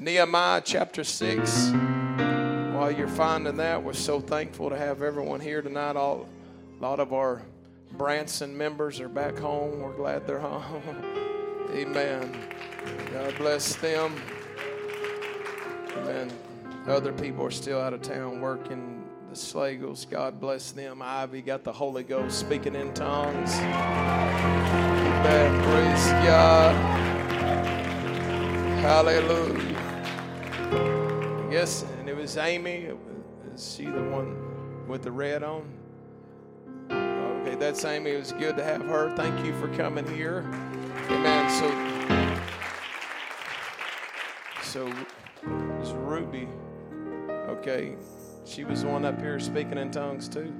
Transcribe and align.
Nehemiah 0.00 0.62
chapter 0.64 1.02
6. 1.02 1.70
While 1.70 2.92
you're 2.92 3.08
finding 3.08 3.56
that, 3.56 3.82
we're 3.82 3.92
so 3.94 4.20
thankful 4.20 4.70
to 4.70 4.76
have 4.76 5.02
everyone 5.02 5.40
here 5.40 5.60
tonight. 5.60 5.96
All, 5.96 6.28
a 6.78 6.82
lot 6.82 7.00
of 7.00 7.12
our 7.12 7.42
Branson 7.96 8.56
members 8.56 9.00
are 9.00 9.08
back 9.08 9.36
home. 9.36 9.80
We're 9.80 9.96
glad 9.96 10.24
they're 10.24 10.38
home. 10.38 10.82
Amen. 11.72 12.32
God 13.12 13.34
bless 13.38 13.74
them. 13.74 14.14
Amen. 15.96 16.30
Other 16.86 17.12
people 17.12 17.44
are 17.44 17.50
still 17.50 17.80
out 17.80 17.92
of 17.92 18.00
town 18.00 18.40
working. 18.40 19.04
The 19.30 19.36
Slagles, 19.36 20.04
God 20.04 20.38
bless 20.40 20.70
them. 20.70 21.02
Ivy 21.02 21.42
got 21.42 21.64
the 21.64 21.72
Holy 21.72 22.04
Ghost 22.04 22.38
speaking 22.38 22.76
in 22.76 22.94
tongues. 22.94 23.52
Amen. 23.56 23.92
Praise 25.64 26.06
God. 26.24 26.76
Hallelujah. 28.80 29.77
Yes, 31.50 31.84
and 31.98 32.08
it 32.08 32.16
was 32.16 32.36
Amy. 32.36 32.90
Is 33.54 33.74
she 33.74 33.86
the 33.86 34.02
one 34.02 34.86
with 34.86 35.02
the 35.02 35.10
red 35.10 35.42
on? 35.42 35.66
Okay, 36.90 37.54
that's 37.54 37.84
Amy. 37.86 38.10
It 38.10 38.18
was 38.18 38.32
good 38.32 38.56
to 38.58 38.64
have 38.64 38.82
her. 38.82 39.16
Thank 39.16 39.46
you 39.46 39.58
for 39.58 39.68
coming 39.68 40.06
here. 40.14 40.44
Amen. 41.08 41.50
So, 41.50 41.70
so 44.62 44.92
it's 45.80 45.90
Ruby. 45.92 46.48
Okay, 47.30 47.96
she 48.44 48.64
was 48.64 48.82
the 48.82 48.88
one 48.88 49.06
up 49.06 49.18
here 49.18 49.40
speaking 49.40 49.78
in 49.78 49.90
tongues 49.90 50.28
too. 50.28 50.52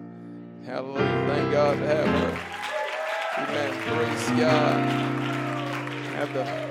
Hallelujah. 0.65 1.25
Thank 1.29 1.53
God 1.53 1.79
to 1.79 1.87
have 1.87 2.07
her. 2.07 2.33
Amen. 3.43 3.73
Praise 3.83 4.41
God. 4.41 4.89
Have 6.15 6.33
the. 6.33 6.68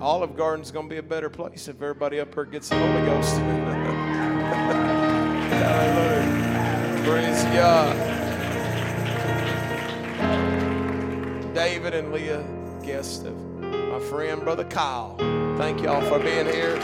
Olive 0.00 0.34
Garden's 0.34 0.70
going 0.70 0.88
to 0.88 0.90
be 0.90 0.96
a 0.96 1.02
better 1.02 1.28
place 1.28 1.68
if 1.68 1.76
everybody 1.82 2.20
up 2.20 2.32
here 2.32 2.46
gets 2.46 2.70
the 2.70 2.78
Holy 2.78 3.04
Ghost. 3.04 3.36
Hallelujah. 5.50 7.02
Praise 7.04 7.44
God. 7.54 7.94
David 11.54 11.92
and 11.94 12.12
Leah, 12.12 12.42
guests 12.82 13.22
of 13.24 13.36
my 13.60 14.00
friend, 14.00 14.42
Brother 14.42 14.64
Kyle. 14.64 15.16
Thank 15.58 15.82
y'all 15.82 16.00
for 16.08 16.18
being 16.18 16.46
here. 16.46 16.76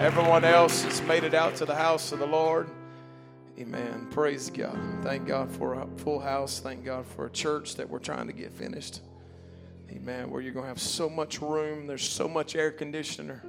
Everyone 0.00 0.46
else 0.46 0.84
has 0.84 1.02
made 1.02 1.24
it 1.24 1.34
out 1.34 1.56
to 1.56 1.66
the 1.66 1.74
house 1.74 2.12
of 2.12 2.18
the 2.18 2.26
Lord. 2.26 2.70
Amen. 3.58 4.06
Praise 4.10 4.48
God. 4.48 4.78
Thank 5.02 5.26
God 5.26 5.52
for 5.52 5.74
a 5.74 5.86
full 5.98 6.18
house. 6.18 6.60
Thank 6.60 6.86
God 6.86 7.04
for 7.04 7.26
a 7.26 7.30
church 7.30 7.74
that 7.76 7.90
we're 7.90 7.98
trying 7.98 8.26
to 8.26 8.32
get 8.32 8.50
finished. 8.52 9.02
Amen. 9.92 10.30
Where 10.30 10.40
you're 10.40 10.52
going 10.52 10.64
to 10.64 10.68
have 10.68 10.80
so 10.80 11.10
much 11.10 11.40
room, 11.40 11.88
there's 11.88 12.08
so 12.08 12.28
much 12.28 12.54
air 12.54 12.70
conditioner. 12.70 13.42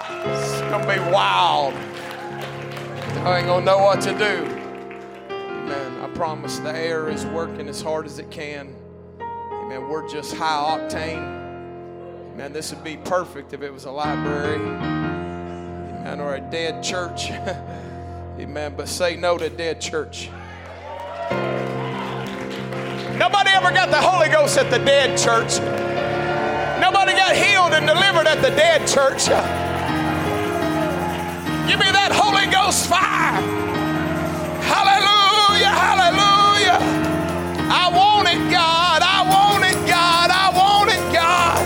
It's 0.00 0.60
going 0.62 0.82
to 0.82 0.94
be 0.94 1.12
wild. 1.12 1.74
I 3.24 3.38
ain't 3.38 3.46
going 3.46 3.60
to 3.60 3.66
know 3.66 3.78
what 3.78 4.00
to 4.02 4.12
do. 4.12 4.46
Amen. 5.30 6.00
I 6.02 6.08
promise 6.14 6.58
the 6.58 6.74
air 6.74 7.10
is 7.10 7.26
working 7.26 7.68
as 7.68 7.82
hard 7.82 8.06
as 8.06 8.18
it 8.18 8.30
can. 8.30 8.74
Amen. 9.20 9.88
We're 9.90 10.08
just 10.08 10.34
high 10.34 10.78
octane. 10.78 12.36
Man, 12.36 12.52
This 12.52 12.72
would 12.72 12.82
be 12.82 12.96
perfect 12.96 13.52
if 13.52 13.60
it 13.60 13.70
was 13.70 13.84
a 13.84 13.90
library. 13.90 14.56
Amen. 14.56 16.18
Or 16.18 16.36
a 16.36 16.40
dead 16.40 16.82
church. 16.82 17.30
Amen. 18.38 18.74
But 18.74 18.88
say 18.88 19.16
no 19.16 19.36
to 19.36 19.50
dead 19.50 19.82
church. 19.82 20.30
Nobody 23.16 23.50
ever 23.50 23.70
got 23.70 23.90
the 23.90 24.00
Holy 24.00 24.28
Ghost 24.28 24.58
at 24.58 24.70
the 24.70 24.78
dead 24.78 25.16
church. 25.16 25.60
Nobody 26.80 27.12
got 27.12 27.36
healed 27.36 27.72
and 27.72 27.86
delivered 27.86 28.26
at 28.26 28.42
the 28.42 28.50
dead 28.50 28.88
church. 28.88 29.26
Give 31.68 31.78
me 31.78 31.86
that 31.92 32.10
Holy 32.12 32.46
Ghost 32.50 32.88
fire. 32.88 33.38
Hallelujah, 34.66 35.70
hallelujah. 35.70 36.78
I 37.70 37.88
want 37.94 38.28
it, 38.28 38.50
God. 38.50 39.02
I 39.02 39.22
want 39.30 39.64
it, 39.64 39.78
God. 39.86 40.30
I 40.30 40.50
want 40.50 40.90
it, 40.90 41.12
God. 41.14 41.62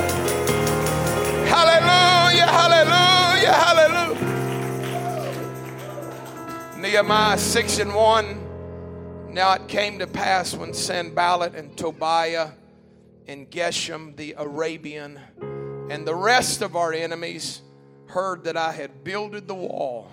Hallelujah, 1.48 2.46
hallelujah, 2.46 3.52
hallelujah. 3.52 4.18
Nehemiah 6.76 7.38
6 7.38 7.78
and 7.78 7.94
1. 7.94 8.47
Now 9.30 9.52
it 9.52 9.68
came 9.68 9.98
to 9.98 10.06
pass 10.06 10.54
when 10.54 10.72
Sanballat 10.72 11.54
and 11.54 11.76
Tobiah 11.76 12.52
and 13.26 13.50
Geshem 13.50 14.16
the 14.16 14.34
Arabian 14.38 15.20
and 15.90 16.06
the 16.06 16.14
rest 16.14 16.62
of 16.62 16.76
our 16.76 16.94
enemies 16.94 17.60
heard 18.06 18.44
that 18.44 18.56
I 18.56 18.72
had 18.72 19.04
builded 19.04 19.46
the 19.46 19.54
wall 19.54 20.10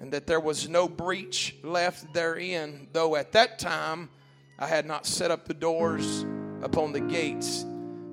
and 0.00 0.12
that 0.12 0.26
there 0.26 0.38
was 0.38 0.68
no 0.68 0.86
breach 0.86 1.56
left 1.62 2.12
therein, 2.12 2.88
though 2.92 3.16
at 3.16 3.32
that 3.32 3.58
time 3.58 4.10
I 4.58 4.66
had 4.66 4.84
not 4.84 5.06
set 5.06 5.30
up 5.30 5.48
the 5.48 5.54
doors 5.54 6.26
upon 6.62 6.92
the 6.92 7.00
gates, 7.00 7.64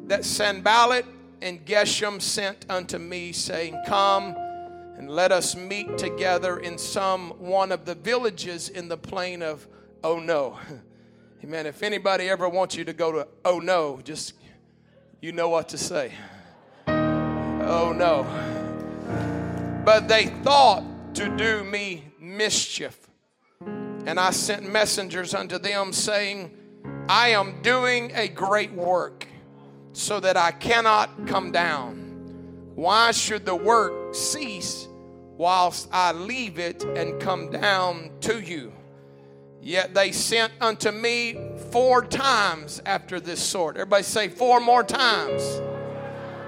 that 0.08 0.24
Sanballat 0.24 1.06
and 1.42 1.66
Geshem 1.66 2.22
sent 2.22 2.66
unto 2.70 2.98
me, 2.98 3.34
saying, 3.34 3.78
Come 3.86 4.36
and 4.98 5.10
let 5.10 5.34
us 5.34 5.56
meet 5.58 5.98
together 5.98 6.60
in 6.60 6.78
some 6.78 7.32
one 7.32 7.74
of 7.74 7.84
the 7.84 7.96
villages 7.96 8.70
in 8.70 8.88
the 8.88 8.98
plain 8.98 9.42
of 9.42 9.68
oh 10.04 10.20
no. 10.20 10.60
Amen. 11.44 11.66
If 11.66 11.84
anybody 11.84 12.30
ever 12.30 12.48
wants 12.48 12.76
you 12.76 12.86
to 12.86 12.94
go 12.94 13.12
to 13.12 13.28
oh 13.44 13.60
no, 13.60 14.00
just 14.04 14.34
you 15.22 15.32
know 15.32 15.50
what 15.50 15.70
to 15.70 15.78
say. 15.78 16.14
Oh 17.66 17.94
no. 17.94 18.24
But 19.86 20.10
they 20.10 20.26
thought 20.44 20.84
to 21.16 21.36
do 21.38 21.64
me 21.64 22.04
mischief. 22.20 23.08
And 24.06 24.20
I 24.20 24.32
sent 24.32 24.70
messengers 24.70 25.34
unto 25.34 25.58
them, 25.58 25.94
saying, 25.94 26.52
I 27.08 27.30
am 27.30 27.62
doing 27.62 28.12
a 28.16 28.28
great 28.28 28.74
work, 28.74 29.28
so 29.94 30.20
that 30.20 30.36
I 30.36 30.52
cannot 30.52 31.26
come 31.26 31.52
down. 31.52 32.72
Why 32.76 33.12
should 33.12 33.46
the 33.46 33.56
work 33.56 34.14
cease 34.14 34.88
whilst 35.38 35.88
I 35.92 36.12
leave 36.12 36.60
it 36.60 36.84
and 36.84 37.22
come 37.22 37.50
down 37.50 38.12
to 38.22 38.42
you? 38.42 38.74
Yet 39.64 39.94
they 39.94 40.12
sent 40.12 40.52
unto 40.60 40.92
me 40.92 41.38
four 41.72 42.04
times 42.04 42.82
after 42.86 43.22
this 43.22 43.42
sort. 43.42 43.78
Everybody 43.78 44.04
say 44.04 44.28
four 44.28 44.60
more 44.60 44.84
times. 44.84 45.42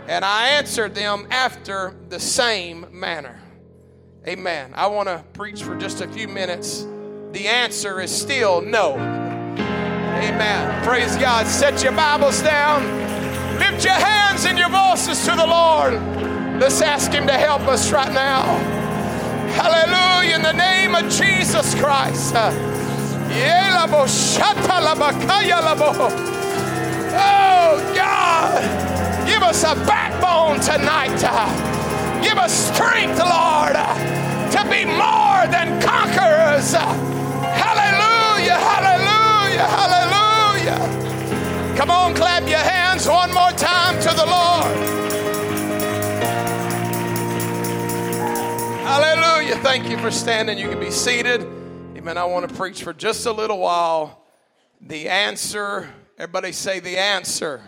And 0.10 0.26
I 0.26 0.50
answered 0.50 0.94
them 0.94 1.26
after 1.32 1.96
the 2.10 2.20
same 2.20 2.86
manner. 2.92 3.40
Amen. 4.28 4.74
I 4.76 4.88
want 4.88 5.08
to 5.08 5.24
preach 5.32 5.64
for 5.64 5.78
just 5.78 6.02
a 6.02 6.10
few 6.10 6.28
minutes. 6.28 6.86
The 7.32 7.48
answer 7.48 8.02
is 8.02 8.12
still 8.12 8.62
no. 8.62 8.96
Amen. 8.96 10.84
Praise 10.84 11.16
God. 11.16 11.48
Set 11.48 11.84
your 11.84 11.94
Bibles 11.94 12.42
down. 12.42 12.84
Lift 13.60 13.86
your 13.86 13.94
hands 13.94 14.46
and 14.46 14.58
your 14.58 14.70
voices 14.70 15.24
to 15.26 15.36
the 15.36 15.48
Lord. 15.48 15.94
Let's 16.60 16.82
ask 16.82 17.14
Him 17.14 17.28
to 17.28 17.34
help 17.34 17.62
us 17.62 17.94
right 17.94 18.12
now. 18.12 18.44
Hallelujah. 19.54 20.36
In 20.36 20.42
the 20.42 20.52
name 20.52 20.96
of 20.96 21.10
Jesus 21.10 21.74
Christ. 21.76 22.75
Oh, 27.18 27.92
God, 27.94 28.64
give 29.28 29.44
us 29.44 29.64
a 29.64 29.76
backbone 29.86 30.60
tonight. 30.62 31.20
Give 32.24 32.38
us 32.38 32.54
strength, 32.72 33.20
Lord, 33.20 33.76
to 34.52 34.64
be 34.70 34.86
more 34.86 35.48
than 35.52 35.82
conquerors. 35.82 36.74
Hallelujah, 36.74 38.58
hallelujah, 38.58 39.68
hallelujah. 39.68 40.80
Come 41.78 41.92
on, 41.92 42.14
clap 42.16 42.48
your 42.48 42.58
hands 42.60 43.08
one 43.08 43.34
more 43.34 43.52
time 43.52 44.00
to 44.02 44.10
the 44.16 44.26
Lord. 44.26 44.96
Hallelujah. 48.86 49.58
Thank 49.58 49.90
you 49.90 49.98
for 49.98 50.12
standing. 50.12 50.58
You 50.58 50.70
can 50.70 50.80
be 50.80 50.92
seated. 50.92 51.65
Amen. 52.06 52.20
I 52.20 52.26
want 52.26 52.48
to 52.48 52.54
preach 52.54 52.84
for 52.84 52.94
just 52.94 53.26
a 53.26 53.32
little 53.32 53.58
while. 53.58 54.22
The 54.80 55.10
answer, 55.10 55.90
everybody 56.20 56.52
say 56.52 56.80
the 56.80 57.00
answer, 57.00 57.60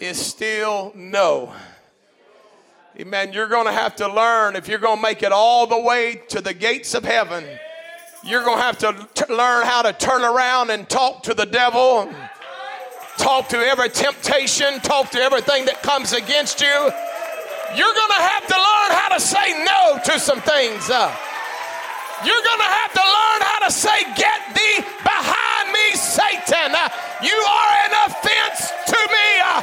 is 0.00 0.18
still 0.18 0.90
no. 0.94 1.52
Amen. 2.98 3.34
You're 3.34 3.48
going 3.48 3.66
to 3.66 3.72
have 3.72 3.94
to 3.96 4.08
learn 4.08 4.56
if 4.56 4.68
you're 4.68 4.78
going 4.78 4.96
to 4.96 5.02
make 5.02 5.22
it 5.22 5.32
all 5.32 5.66
the 5.66 5.78
way 5.78 6.22
to 6.30 6.40
the 6.40 6.54
gates 6.54 6.94
of 6.94 7.04
heaven. 7.04 7.44
You're 8.24 8.42
going 8.42 8.56
to 8.56 8.62
have 8.62 8.78
to 8.78 9.06
t- 9.12 9.30
learn 9.30 9.66
how 9.66 9.82
to 9.82 9.92
turn 9.92 10.22
around 10.22 10.70
and 10.70 10.88
talk 10.88 11.22
to 11.24 11.34
the 11.34 11.44
devil, 11.44 12.10
talk 13.18 13.50
to 13.50 13.58
every 13.58 13.90
temptation, 13.90 14.80
talk 14.80 15.10
to 15.10 15.18
everything 15.18 15.66
that 15.66 15.82
comes 15.82 16.14
against 16.14 16.62
you. 16.62 16.66
You're 16.68 17.94
going 17.94 18.12
to 18.16 18.22
have 18.22 18.46
to 18.46 18.54
learn 18.54 18.98
how 18.98 19.08
to 19.10 19.20
say 19.20 19.62
no 19.62 20.00
to 20.06 20.18
some 20.18 20.40
things. 20.40 20.88
Uh, 20.88 21.14
you're 22.24 22.44
going 22.44 22.62
to 22.64 22.72
have 22.80 22.92
to 22.92 23.04
learn 23.04 23.40
how 23.44 23.58
to 23.66 23.70
say, 23.70 24.04
Get 24.16 24.40
thee 24.54 24.80
behind 25.04 25.72
me, 25.72 25.96
Satan. 25.96 26.72
Uh, 26.72 26.88
you 27.22 27.36
are 27.36 27.72
an 27.84 27.92
offense 28.06 28.72
to 28.86 28.96
me. 28.96 29.28
Uh, 29.44 29.62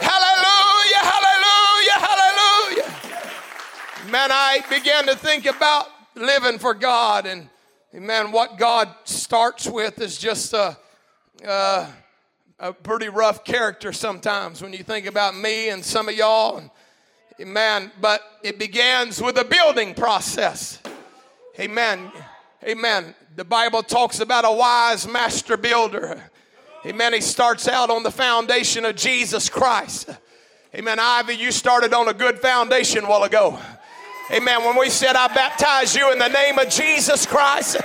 hallelujah, 0.00 1.02
hallelujah, 1.12 1.98
hallelujah. 2.08 2.88
Man, 4.10 4.30
I 4.32 4.62
began 4.70 5.06
to 5.06 5.16
think 5.16 5.46
about 5.46 5.88
living 6.14 6.58
for 6.58 6.74
God 6.74 7.26
and 7.26 7.50
man, 7.92 8.32
what 8.32 8.58
God 8.58 8.94
starts 9.04 9.66
with 9.66 10.00
is 10.00 10.18
just 10.18 10.52
a, 10.52 10.76
a, 11.44 11.86
a 12.58 12.72
pretty 12.72 13.08
rough 13.08 13.44
character 13.44 13.92
sometimes 13.92 14.62
when 14.62 14.72
you 14.72 14.82
think 14.82 15.06
about 15.06 15.36
me 15.36 15.70
and 15.70 15.84
some 15.84 16.08
of 16.08 16.14
y'all 16.14 16.70
Amen. 17.40 17.92
But 18.00 18.22
it 18.42 18.58
begins 18.58 19.20
with 19.20 19.36
a 19.38 19.44
building 19.44 19.94
process. 19.94 20.80
Amen. 21.58 22.10
Amen. 22.64 23.14
The 23.34 23.44
Bible 23.44 23.82
talks 23.82 24.20
about 24.20 24.44
a 24.46 24.52
wise 24.52 25.06
master 25.06 25.56
builder. 25.56 26.30
Amen. 26.86 27.12
He 27.12 27.20
starts 27.20 27.68
out 27.68 27.90
on 27.90 28.02
the 28.02 28.10
foundation 28.10 28.84
of 28.84 28.96
Jesus 28.96 29.48
Christ. 29.50 30.08
Amen. 30.74 30.98
Ivy, 30.98 31.34
you 31.34 31.52
started 31.52 31.92
on 31.92 32.08
a 32.08 32.14
good 32.14 32.38
foundation 32.38 33.04
a 33.04 33.08
while 33.08 33.24
ago. 33.24 33.58
Amen. 34.32 34.64
When 34.64 34.78
we 34.78 34.88
said, 34.88 35.14
I 35.14 35.28
baptize 35.28 35.94
you 35.94 36.10
in 36.12 36.18
the 36.18 36.28
name 36.28 36.58
of 36.58 36.68
Jesus 36.68 37.26
Christ, 37.26 37.76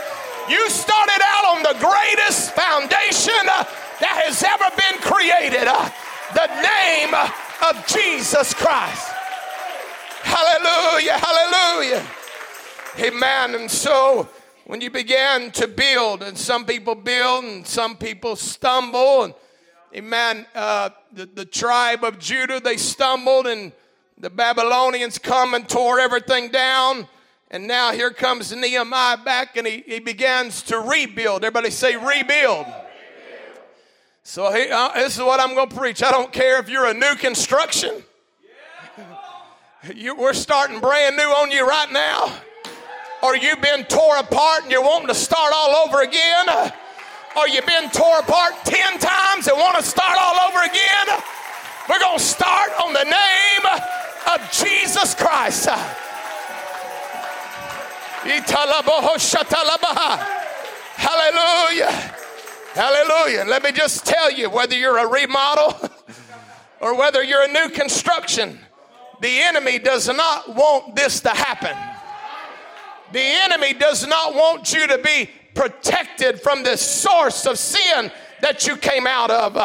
you 0.50 0.70
started 0.70 1.22
out 1.24 1.58
on 1.58 1.64
the 1.64 1.76
greatest 1.80 2.52
foundation 2.52 3.48
uh, 3.48 3.64
that 4.00 4.24
has 4.26 4.42
ever 4.44 4.70
been 4.76 5.02
created 5.02 5.68
uh, 5.68 5.90
the 6.34 6.48
name 6.62 7.14
of 7.70 7.86
Jesus 7.88 8.54
Christ. 8.54 9.11
Hallelujah. 10.24 11.18
Hallelujah. 11.18 12.08
Amen. 13.00 13.56
And 13.56 13.70
so, 13.70 14.30
when 14.66 14.82
you 14.82 14.90
began 14.90 15.52
to 15.52 15.68
build, 15.68 16.24
and 16.24 16.38
some 16.38 16.66
people 16.66 16.96
build 16.96 17.44
and 17.44 17.66
some 17.66 17.98
people 17.98 18.36
stumble, 18.36 19.24
and 19.24 19.34
amen, 19.96 20.46
uh, 20.56 20.90
the, 21.12 21.26
the 21.26 21.46
tribe 21.46 22.04
of 22.04 22.20
Judah, 22.20 22.60
they 22.60 22.78
stumbled, 22.78 23.48
and 23.48 23.72
the 24.18 24.30
Babylonians 24.30 25.18
come 25.18 25.54
and 25.54 25.68
tore 25.68 26.00
everything 26.00 26.50
down. 26.50 27.08
And 27.50 27.68
now 27.68 27.92
here 27.92 28.12
comes 28.12 28.56
Nehemiah 28.56 29.18
back 29.18 29.58
and 29.58 29.68
he, 29.68 29.84
he 29.86 30.00
begins 30.00 30.62
to 30.64 30.80
rebuild. 30.80 31.44
Everybody 31.44 31.70
say, 31.70 31.98
rebuild. 31.98 32.66
So 34.24 34.54
he, 34.54 34.70
uh, 34.70 34.94
this 34.94 35.18
is 35.18 35.22
what 35.22 35.40
I'm 35.42 35.56
going 35.56 35.68
to 35.68 35.76
preach. 35.76 36.02
I 36.02 36.12
don't 36.12 36.32
care 36.32 36.60
if 36.60 36.70
you're 36.70 36.86
a 36.86 36.94
new 36.94 37.16
construction. 37.16 38.04
You, 39.96 40.16
we're 40.16 40.34
starting 40.34 40.80
brand 40.80 41.18
new 41.18 41.24
on 41.24 41.52
you 41.52 41.68
right 41.68 41.92
now 41.92 42.42
or 43.22 43.36
you've 43.36 43.62
been 43.62 43.84
tore 43.86 44.18
apart 44.18 44.64
and 44.64 44.72
you're 44.72 44.82
wanting 44.82 45.08
to 45.08 45.16
start 45.16 45.54
all 45.56 45.76
over 45.86 46.02
again, 46.02 46.48
or 47.38 47.48
you've 47.48 47.66
been 47.66 47.90
tore 47.92 48.20
apart 48.20 48.54
10 48.66 49.00
times 49.00 49.48
and 49.48 49.58
want 49.58 49.78
to 49.78 49.84
start 49.84 50.18
all 50.20 50.50
over 50.50 50.60
again, 50.64 51.22
we're 51.90 52.00
going 52.00 52.18
to 52.18 52.24
start 52.24 52.72
on 52.84 52.94
the 52.94 53.04
name 53.04 53.66
of 54.34 54.52
Jesus 54.52 55.14
Christ. 55.16 55.68
Hallelujah. 60.96 61.92
Hallelujah. 62.74 63.46
let 63.48 63.64
me 63.64 63.72
just 63.72 64.06
tell 64.06 64.32
you 64.32 64.50
whether 64.50 64.76
you're 64.76 64.98
a 64.98 65.08
remodel 65.08 65.90
or 66.80 66.98
whether 66.98 67.24
you're 67.24 67.44
a 67.44 67.52
new 67.52 67.70
construction, 67.70 68.60
the 69.22 69.42
enemy 69.42 69.80
does 69.80 70.08
not 70.08 70.54
want 70.54 70.96
this 70.96 71.22
to 71.22 71.30
happen. 71.30 71.78
The 73.12 73.22
enemy 73.22 73.74
does 73.74 74.06
not 74.08 74.34
want 74.34 74.74
you 74.74 74.88
to 74.88 74.98
be 74.98 75.30
protected 75.54 76.42
from 76.42 76.64
the 76.64 76.76
source 76.78 77.46
of 77.46 77.58
sin 77.60 78.12
that 78.42 78.66
you 78.66 78.76
came 78.76 79.06
out 79.06 79.30
of. 79.30 79.56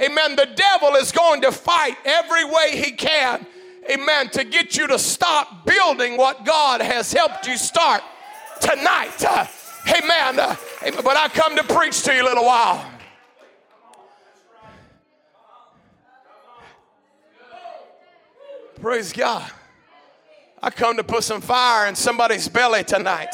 Amen. 0.00 0.36
The 0.36 0.48
devil 0.54 0.94
is 0.94 1.12
going 1.12 1.42
to 1.42 1.52
fight 1.52 1.96
every 2.04 2.44
way 2.44 2.82
he 2.82 2.92
can. 2.92 3.46
Amen. 3.90 4.30
To 4.30 4.44
get 4.44 4.76
you 4.76 4.86
to 4.86 4.98
stop 4.98 5.66
building 5.66 6.16
what 6.16 6.44
God 6.44 6.80
has 6.80 7.12
helped 7.12 7.46
you 7.46 7.56
start 7.56 8.02
tonight. 8.60 9.22
Amen. 9.88 10.38
Amen. 10.38 11.02
But 11.04 11.16
I 11.16 11.28
come 11.28 11.56
to 11.56 11.64
preach 11.64 12.02
to 12.02 12.14
you 12.14 12.22
a 12.22 12.24
little 12.24 12.44
while. 12.44 12.91
Praise 18.82 19.12
God. 19.12 19.48
I 20.60 20.70
come 20.70 20.96
to 20.96 21.04
put 21.04 21.22
some 21.22 21.40
fire 21.40 21.86
in 21.86 21.94
somebody's 21.94 22.48
belly 22.48 22.82
tonight. 22.82 23.30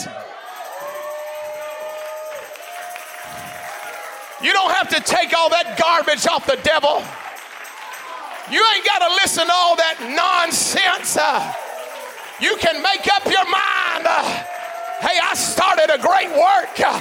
You 4.43 4.53
don't 4.53 4.71
have 4.73 4.91
to 4.91 5.01
take 5.01 5.33
all 5.33 5.49
that 5.49 5.79
garbage 5.81 6.27
off 6.27 6.45
the 6.45 6.61
devil. 6.63 7.03
You 8.53 8.63
ain't 8.75 8.85
got 8.85 8.99
to 8.99 9.15
listen 9.23 9.47
to 9.47 9.53
all 9.55 9.75
that 9.77 9.97
nonsense. 10.13 11.17
Uh, 11.17 11.41
you 12.39 12.55
can 12.59 12.83
make 12.83 13.09
up 13.09 13.25
your 13.25 13.49
mind. 13.49 14.05
Uh, 14.05 14.21
hey, 15.01 15.17
I 15.17 15.33
started 15.33 15.89
a 15.89 15.97
great 15.97 16.29
work. 16.29 16.79
Uh, 16.79 17.01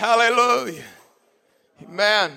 Hallelujah. 0.00 0.82
Amen. 1.82 2.32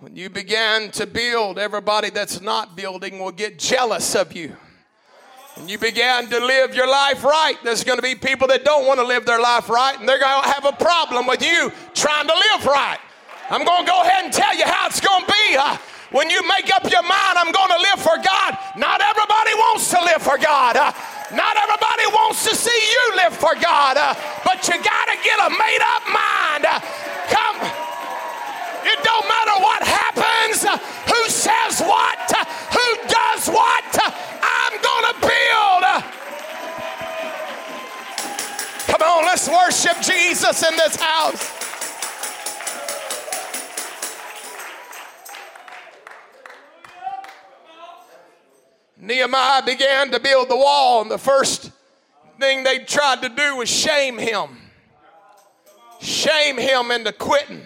When 0.00 0.16
you 0.16 0.28
begin 0.28 0.90
to 0.90 1.06
build, 1.06 1.56
everybody 1.56 2.10
that's 2.10 2.40
not 2.40 2.74
building 2.74 3.20
will 3.20 3.30
get 3.30 3.60
jealous 3.60 4.16
of 4.16 4.32
you. 4.34 4.56
When 5.54 5.68
you 5.68 5.78
began 5.78 6.26
to 6.26 6.44
live 6.44 6.74
your 6.74 6.90
life 6.90 7.22
right, 7.22 7.54
there's 7.62 7.84
going 7.84 7.98
to 7.98 8.02
be 8.02 8.16
people 8.16 8.48
that 8.48 8.64
don't 8.64 8.88
want 8.88 8.98
to 8.98 9.06
live 9.06 9.24
their 9.24 9.38
life 9.38 9.68
right, 9.68 9.96
and 9.96 10.08
they're 10.08 10.18
going 10.18 10.42
to 10.42 10.48
have 10.50 10.64
a 10.64 10.72
problem 10.72 11.28
with 11.28 11.46
you 11.46 11.70
trying 11.94 12.26
to 12.26 12.34
live 12.34 12.66
right. 12.66 12.98
I'm 13.50 13.64
going 13.64 13.86
to 13.86 13.88
go 13.88 14.02
ahead 14.02 14.24
and 14.24 14.32
tell 14.32 14.56
you 14.58 14.64
how 14.66 14.88
it's 14.88 14.98
going 14.98 15.24
to 15.24 15.32
be. 15.32 15.56
Uh, 15.56 15.78
when 16.10 16.28
you 16.28 16.42
make 16.48 16.74
up 16.74 16.90
your 16.90 17.06
mind, 17.06 17.38
I'm 17.38 17.52
going 17.52 17.70
to 17.70 17.82
live 17.86 18.02
for 18.02 18.18
God. 18.18 18.58
Not 18.76 19.00
everybody 19.00 19.54
wants 19.54 19.90
to 19.94 20.02
live 20.02 20.22
for 20.22 20.38
God. 20.38 20.74
Uh, 20.74 20.90
not 21.30 21.56
everybody 21.56 21.95
wants 22.12 22.44
to 22.48 22.54
see 22.54 22.70
you 22.70 23.16
live 23.16 23.36
for 23.36 23.54
God. 23.54 23.96
Uh, 23.96 24.14
but 24.44 24.66
you 24.68 24.74
got 24.82 25.06
to 25.10 25.16
get 25.24 25.38
a 25.40 25.50
made 25.50 25.82
up 25.82 26.02
mind. 26.06 26.64
Uh, 26.66 26.80
Come. 27.28 27.58
It 28.88 29.02
don't 29.02 29.26
matter 29.26 29.60
what 29.60 29.82
happens, 29.82 30.62
who 30.62 31.28
says 31.28 31.80
what, 31.80 32.30
who 32.70 33.08
does 33.08 33.48
what. 33.48 33.98
I'm 34.42 34.80
going 34.80 35.12
to 35.12 35.20
build. 35.20 35.82
Come 38.86 39.02
on, 39.02 39.24
let's 39.24 39.48
worship 39.48 40.00
Jesus 40.00 40.62
in 40.62 40.76
this 40.76 40.94
house. 40.94 41.52
Nehemiah 48.98 49.64
began 49.64 50.12
to 50.12 50.20
build 50.20 50.48
the 50.48 50.56
wall, 50.56 51.02
and 51.02 51.10
the 51.10 51.18
first 51.18 51.72
thing 52.38 52.64
they 52.64 52.78
tried 52.80 53.22
to 53.22 53.28
do 53.28 53.56
was 53.56 53.68
shame 53.68 54.18
him 54.18 54.56
shame 56.00 56.58
him 56.58 56.90
into 56.90 57.12
quitting. 57.12 57.62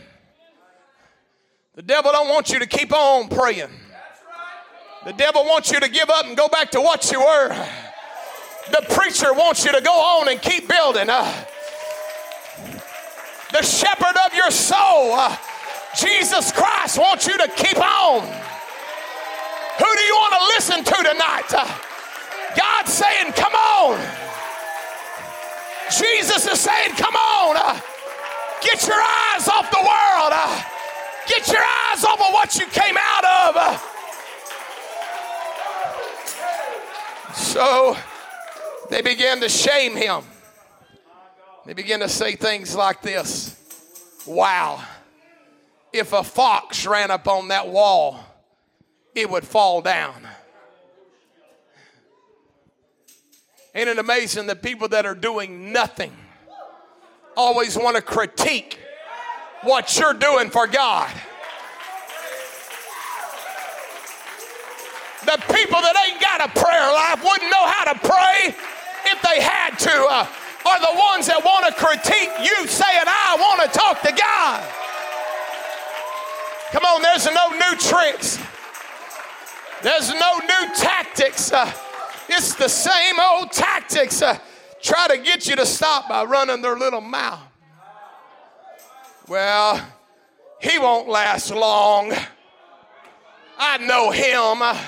The 1.74 1.82
devil 1.82 2.12
don't 2.12 2.28
want 2.28 2.50
you 2.50 2.58
to 2.58 2.66
keep 2.66 2.92
on 2.92 3.28
praying. 3.28 3.70
The 5.04 5.12
devil 5.12 5.44
wants 5.44 5.70
you 5.70 5.80
to 5.80 5.88
give 5.88 6.10
up 6.10 6.26
and 6.26 6.36
go 6.36 6.48
back 6.48 6.70
to 6.72 6.80
what 6.80 7.10
you 7.10 7.20
were. 7.20 7.48
The 8.70 8.86
preacher 8.90 9.32
wants 9.32 9.64
you 9.64 9.72
to 9.72 9.80
go 9.80 9.92
on 9.92 10.28
and 10.28 10.40
keep 10.40 10.68
building. 10.68 11.08
Uh, 11.08 11.44
the 13.52 13.62
shepherd 13.62 14.16
of 14.26 14.34
your 14.34 14.50
soul, 14.50 15.12
uh, 15.12 15.36
Jesus 15.96 16.52
Christ, 16.52 16.98
wants 16.98 17.26
you 17.26 17.36
to 17.38 17.48
keep 17.56 17.78
on. 17.78 18.22
Who 18.22 19.96
do 19.96 20.02
you 20.02 20.14
want 20.14 20.34
to 20.34 20.46
listen 20.54 20.84
to 20.84 21.10
tonight? 21.10 21.54
Uh, 21.54 21.89
Jesus 26.00 26.46
is 26.46 26.60
saying, 26.60 26.94
Come 26.96 27.14
on. 27.14 27.56
Uh, 27.56 27.80
Get 28.60 28.86
your 28.86 29.00
eyes 29.00 29.48
off 29.48 29.70
the 29.70 29.78
world. 29.78 30.32
Uh, 30.32 30.62
get 31.26 31.48
your 31.48 31.62
eyes 31.62 32.04
off 32.04 32.20
of 32.20 32.32
what 32.32 32.56
you 32.56 32.66
came 32.66 32.96
out 32.98 33.24
of. 33.24 33.56
Uh, 33.56 33.78
so 37.32 37.96
they 38.90 39.00
began 39.00 39.40
to 39.40 39.48
shame 39.48 39.96
him. 39.96 40.24
They 41.64 41.72
began 41.72 42.00
to 42.00 42.08
say 42.08 42.36
things 42.36 42.74
like 42.76 43.00
this 43.02 43.56
Wow, 44.26 44.84
if 45.92 46.12
a 46.12 46.22
fox 46.22 46.86
ran 46.86 47.10
up 47.10 47.26
on 47.28 47.48
that 47.48 47.66
wall, 47.68 48.20
it 49.14 49.30
would 49.30 49.46
fall 49.46 49.80
down. 49.80 50.26
Ain't 53.74 53.88
it 53.88 53.98
amazing 53.98 54.46
that 54.48 54.62
people 54.62 54.88
that 54.88 55.06
are 55.06 55.14
doing 55.14 55.72
nothing 55.72 56.12
always 57.36 57.76
want 57.76 57.96
to 57.96 58.02
critique 58.02 58.78
what 59.62 59.96
you're 59.98 60.14
doing 60.14 60.50
for 60.50 60.66
God. 60.66 61.10
The 65.24 65.36
people 65.54 65.78
that 65.78 65.94
ain't 66.08 66.20
got 66.20 66.40
a 66.42 66.50
prayer 66.58 66.90
life 66.90 67.22
wouldn't 67.22 67.50
know 67.50 67.66
how 67.66 67.92
to 67.92 67.98
pray 68.00 68.56
if 69.06 69.22
they 69.22 69.40
had 69.40 69.78
to, 69.78 69.94
uh, 70.10 70.26
are 70.66 70.80
the 70.80 70.98
ones 70.98 71.28
that 71.28 71.38
want 71.44 71.66
to 71.68 71.72
critique 71.72 72.30
you 72.42 72.66
saying, 72.66 73.06
I 73.06 73.36
want 73.38 73.62
to 73.62 73.78
talk 73.78 74.02
to 74.02 74.12
God. 74.12 74.64
Come 76.72 76.84
on, 76.84 77.02
there's 77.02 77.26
no 77.26 77.50
new 77.50 77.76
tricks. 77.78 78.38
There's 79.82 80.10
no 80.10 80.38
new 80.38 80.74
tactics. 80.74 81.52
Uh, 81.52 81.70
it's 82.32 82.54
the 82.54 82.68
same 82.68 83.18
old 83.18 83.52
tactics. 83.52 84.22
Uh, 84.22 84.38
try 84.82 85.08
to 85.08 85.18
get 85.18 85.46
you 85.48 85.56
to 85.56 85.66
stop 85.66 86.08
by 86.08 86.24
running 86.24 86.62
their 86.62 86.76
little 86.76 87.00
mouth. 87.00 87.40
Well, 89.28 89.80
he 90.60 90.78
won't 90.78 91.08
last 91.08 91.50
long. 91.50 92.12
I 93.58 93.78
know 93.78 94.10
him. 94.10 94.62
Uh, 94.62 94.78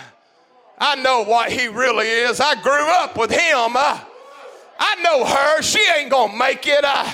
I 0.78 0.96
know 0.96 1.22
what 1.24 1.52
he 1.52 1.68
really 1.68 2.08
is. 2.08 2.40
I 2.40 2.60
grew 2.60 2.72
up 2.72 3.16
with 3.16 3.30
him. 3.30 3.76
Uh, 3.76 4.00
I 4.78 4.96
know 5.02 5.24
her. 5.24 5.62
She 5.62 5.80
ain't 5.96 6.10
gonna 6.10 6.36
make 6.36 6.66
it. 6.66 6.84
Uh, 6.84 7.08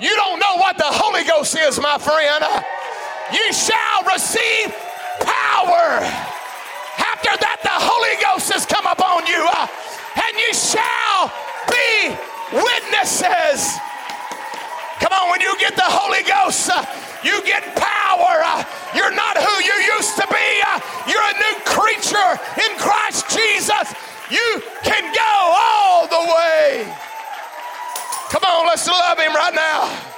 you 0.00 0.14
don't 0.16 0.38
know 0.38 0.56
what 0.56 0.76
the 0.76 0.84
Holy 0.86 1.24
Ghost 1.24 1.56
is, 1.56 1.78
my 1.78 1.98
friend. 1.98 2.44
You 3.32 3.52
shall 3.52 4.02
receive 4.04 4.74
power. 5.20 6.29
After 7.30 7.46
that, 7.46 7.62
the 7.62 7.78
Holy 7.78 8.18
Ghost 8.18 8.50
has 8.50 8.66
come 8.66 8.90
upon 8.90 9.22
you, 9.22 9.38
and 9.38 10.32
you 10.34 10.50
shall 10.50 11.30
be 11.70 12.10
witnesses. 12.50 13.70
Come 14.98 15.14
on, 15.14 15.30
when 15.30 15.38
you 15.38 15.54
get 15.62 15.78
the 15.78 15.86
Holy 15.86 16.26
Ghost, 16.26 16.66
uh, 16.74 16.82
you 17.22 17.38
get 17.46 17.62
power. 17.78 18.42
Uh, 18.42 18.66
you're 18.98 19.14
not 19.14 19.38
who 19.38 19.54
you 19.62 19.76
used 19.94 20.18
to 20.18 20.26
be. 20.26 20.46
Uh, 20.66 20.82
you're 21.06 21.22
a 21.22 21.38
new 21.38 21.56
creature 21.70 22.34
in 22.66 22.70
Christ 22.82 23.30
Jesus. 23.30 23.94
You 24.26 24.58
can 24.82 25.06
go 25.14 25.34
all 25.54 26.10
the 26.10 26.24
way. 26.34 26.82
Come 28.34 28.42
on, 28.42 28.66
let's 28.66 28.90
love 28.90 29.22
him 29.22 29.38
right 29.38 29.54
now. 29.54 30.09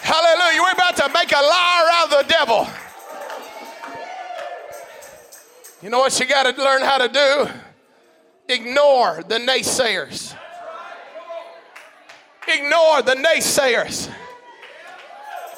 Hallelujah. 0.00 0.62
We're 0.62 0.72
about 0.72 0.96
to 0.96 1.08
make 1.12 1.32
a 1.32 1.42
liar 1.42 1.88
out 1.92 2.12
of 2.12 2.26
the 2.26 2.32
devil. 2.32 2.66
You 5.82 5.90
know 5.90 5.98
what 5.98 6.18
you 6.18 6.26
got 6.26 6.54
to 6.54 6.62
learn 6.62 6.82
how 6.82 6.98
to 6.98 7.08
do? 7.08 7.48
Ignore 8.48 9.24
the 9.28 9.38
naysayers. 9.38 10.34
Ignore 12.48 13.02
the 13.02 13.14
naysayers. 13.14 14.10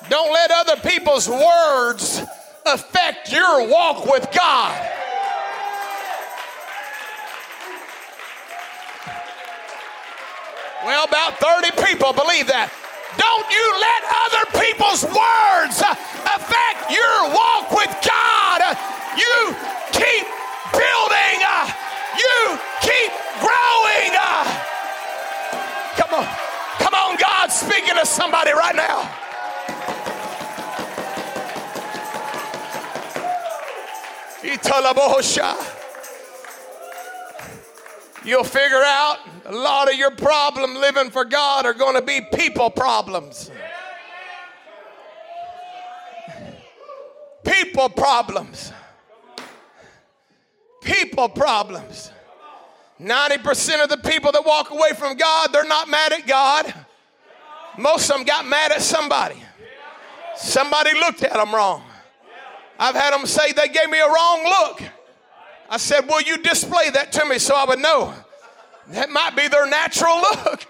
Don't 0.09 0.32
let 0.32 0.50
other 0.50 0.76
people's 0.76 1.28
words 1.28 2.23
affect 2.66 3.32
your 3.32 3.68
walk 3.68 4.06
with 4.06 4.28
God. 4.32 4.90
Well, 10.85 11.04
about 11.04 11.38
30 11.38 11.87
people 11.87 12.12
believe 12.12 12.47
that. 12.49 12.73
Don't 13.17 13.47
you 13.50 13.67
let 13.81 14.00
other 14.26 14.45
people's 14.61 15.05
words 15.05 15.81
affect 15.81 16.90
your 16.90 17.17
walk 17.35 17.71
with 17.73 17.93
God. 18.07 18.76
You 19.17 19.55
keep 19.93 20.26
building, 20.73 21.38
you 22.19 22.38
keep 22.83 23.11
growing. 23.40 24.12
Come 25.97 26.14
on. 26.14 26.26
Come 26.79 26.95
on, 26.95 27.17
God, 27.17 27.49
speaking 27.52 27.95
to 27.95 28.07
somebody 28.07 28.52
right 28.52 28.75
now. 28.75 29.09
You'll 38.25 38.45
figure 38.45 38.83
out 38.85 39.19
a 39.50 39.57
lot 39.57 39.90
of 39.90 39.99
your 39.99 40.12
problem 40.12 40.76
living 40.76 41.11
for 41.11 41.25
God 41.25 41.66
are 41.66 41.75
going 41.75 41.97
to 41.97 42.02
be 42.02 42.21
people 42.21 42.71
problems. 42.71 43.50
People 47.45 47.88
problems. 47.88 48.73
People 50.83 51.28
problems. 51.28 52.12
90% 53.00 53.83
of 53.83 53.88
the 53.88 53.97
people 53.97 54.30
that 54.30 54.45
walk 54.45 54.71
away 54.71 54.90
from 54.97 55.16
God, 55.16 55.52
they're 55.52 55.66
not 55.66 55.88
mad 55.88 56.12
at 56.12 56.28
God. 56.28 56.73
Most 57.76 58.09
of 58.09 58.19
them 58.19 58.25
got 58.25 58.47
mad 58.47 58.71
at 58.71 58.83
somebody. 58.83 59.42
Somebody 60.37 60.95
looked 60.95 61.25
at 61.25 61.33
them 61.33 61.52
wrong. 61.52 61.83
I've 62.78 62.95
had 62.95 63.12
them 63.12 63.26
say 63.26 63.50
they 63.50 63.69
gave 63.69 63.90
me 63.90 63.99
a 63.99 64.07
wrong 64.07 64.45
look. 64.45 64.83
I 65.69 65.76
said, 65.76 66.07
Will 66.09 66.23
you 66.23 66.38
display 66.38 66.90
that 66.90 67.11
to 67.12 67.25
me 67.25 67.38
so 67.38 67.57
I 67.57 67.64
would 67.64 67.80
know? 67.80 68.14
That 68.90 69.09
might 69.09 69.37
be 69.37 69.47
their 69.47 69.70
natural 69.70 70.18
look. 70.18 70.66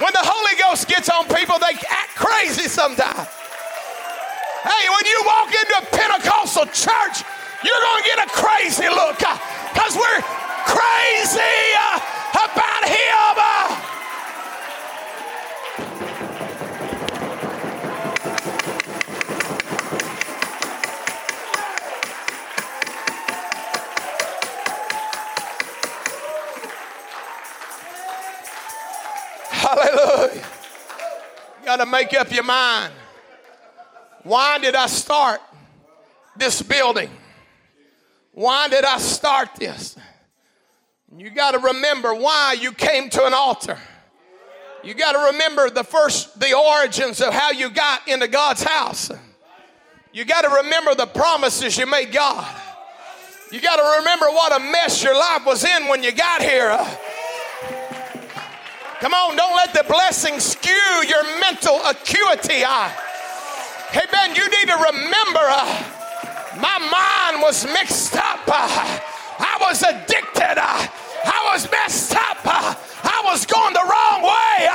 When 0.00 0.12
the 0.16 0.24
Holy 0.24 0.56
Ghost 0.56 0.88
gets 0.88 1.08
on 1.12 1.28
people, 1.28 1.60
they 1.60 1.76
act 1.92 2.16
crazy 2.16 2.64
sometimes. 2.64 3.28
Hey, 4.64 4.88
when 4.88 5.04
you 5.04 5.18
walk 5.28 5.52
into 5.52 5.76
a 5.76 5.86
Pentecostal 5.92 6.64
church, 6.72 7.28
you're 7.60 7.82
going 7.84 8.02
to 8.02 8.08
get 8.08 8.18
a 8.24 8.30
crazy 8.32 8.88
look 8.88 9.20
because 9.20 9.92
we're 9.92 10.20
crazy 10.64 11.60
uh, 11.76 12.00
about 12.40 12.88
Him. 12.88 13.04
Got 31.76 31.84
to 31.84 31.90
make 31.90 32.14
up 32.14 32.32
your 32.32 32.44
mind. 32.44 32.92
Why 34.22 34.58
did 34.58 34.76
I 34.76 34.86
start 34.86 35.40
this 36.36 36.62
building? 36.62 37.10
Why 38.30 38.68
did 38.68 38.84
I 38.84 38.98
start 38.98 39.56
this? 39.56 39.96
You 41.16 41.30
got 41.30 41.52
to 41.52 41.58
remember 41.58 42.14
why 42.14 42.56
you 42.60 42.70
came 42.70 43.10
to 43.10 43.24
an 43.24 43.34
altar. 43.34 43.76
You 44.84 44.94
got 44.94 45.12
to 45.12 45.32
remember 45.32 45.68
the 45.68 45.82
first, 45.82 46.38
the 46.38 46.56
origins 46.56 47.20
of 47.20 47.34
how 47.34 47.50
you 47.50 47.70
got 47.70 48.06
into 48.06 48.28
God's 48.28 48.62
house. 48.62 49.10
You 50.12 50.24
got 50.24 50.42
to 50.42 50.62
remember 50.62 50.94
the 50.94 51.06
promises 51.06 51.76
you 51.76 51.86
made 51.86 52.12
God. 52.12 52.46
You 53.50 53.60
got 53.60 53.76
to 53.76 53.98
remember 53.98 54.26
what 54.26 54.60
a 54.60 54.64
mess 54.64 55.02
your 55.02 55.16
life 55.16 55.44
was 55.44 55.64
in 55.64 55.88
when 55.88 56.04
you 56.04 56.12
got 56.12 56.40
here. 56.40 56.78
Come 59.00 59.12
on, 59.12 59.36
don't 59.36 59.56
let 59.56 59.72
the 59.74 59.84
blessing 59.88 60.38
skew 60.40 60.72
your 61.06 61.24
mental 61.40 61.80
acuity. 61.84 62.62
Hey, 62.62 64.06
Ben, 64.10 64.34
you 64.34 64.48
need 64.48 64.68
to 64.68 64.76
remember. 64.76 65.40
Uh, 65.42 65.84
my 66.56 66.78
mind 66.78 67.42
was 67.42 67.64
mixed 67.66 68.16
up. 68.16 68.40
I 68.48 69.58
was 69.60 69.82
addicted. 69.82 70.58
I 70.58 71.50
was 71.52 71.70
messed 71.70 72.14
up. 72.14 72.38
I 72.44 73.22
was 73.24 73.44
going 73.46 73.74
the 73.74 73.82
wrong 73.82 74.22
way. 74.22 74.68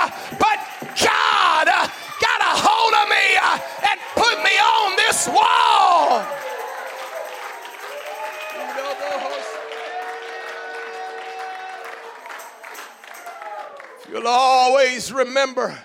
Always 14.30 15.12
remember 15.12 15.78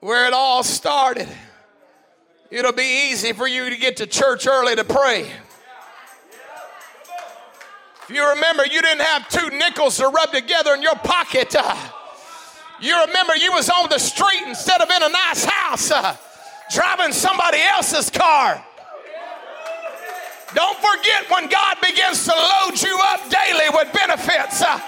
where 0.00 0.26
it 0.26 0.32
all 0.32 0.62
started. 0.62 1.28
It'll 2.50 2.72
be 2.72 3.10
easy 3.10 3.32
for 3.32 3.46
you 3.46 3.68
to 3.68 3.76
get 3.76 3.98
to 3.98 4.06
church 4.06 4.46
early 4.46 4.74
to 4.76 4.84
pray. 4.84 5.30
If 8.02 8.14
you 8.14 8.26
remember, 8.26 8.64
you 8.64 8.80
didn't 8.80 9.02
have 9.02 9.28
two 9.28 9.50
nickels 9.50 9.98
to 9.98 10.08
rub 10.08 10.32
together 10.32 10.72
in 10.74 10.80
your 10.80 10.94
pocket. 10.94 11.54
Uh, 11.54 11.76
you 12.80 12.98
remember 13.04 13.36
you 13.36 13.52
was 13.52 13.68
on 13.68 13.90
the 13.90 13.98
street 13.98 14.44
instead 14.46 14.80
of 14.80 14.88
in 14.88 15.02
a 15.02 15.08
nice 15.10 15.44
house, 15.44 15.90
uh, 15.90 16.16
driving 16.70 17.12
somebody 17.12 17.58
else's 17.60 18.08
car. 18.08 18.64
Don't 20.54 20.78
forget 20.78 21.30
when 21.30 21.50
God 21.50 21.76
begins 21.82 22.24
to 22.24 22.32
load 22.32 22.80
you 22.80 22.98
up 23.02 23.28
daily 23.28 23.68
with 23.74 23.92
benefits, 23.92 24.62
uh, 24.62 24.80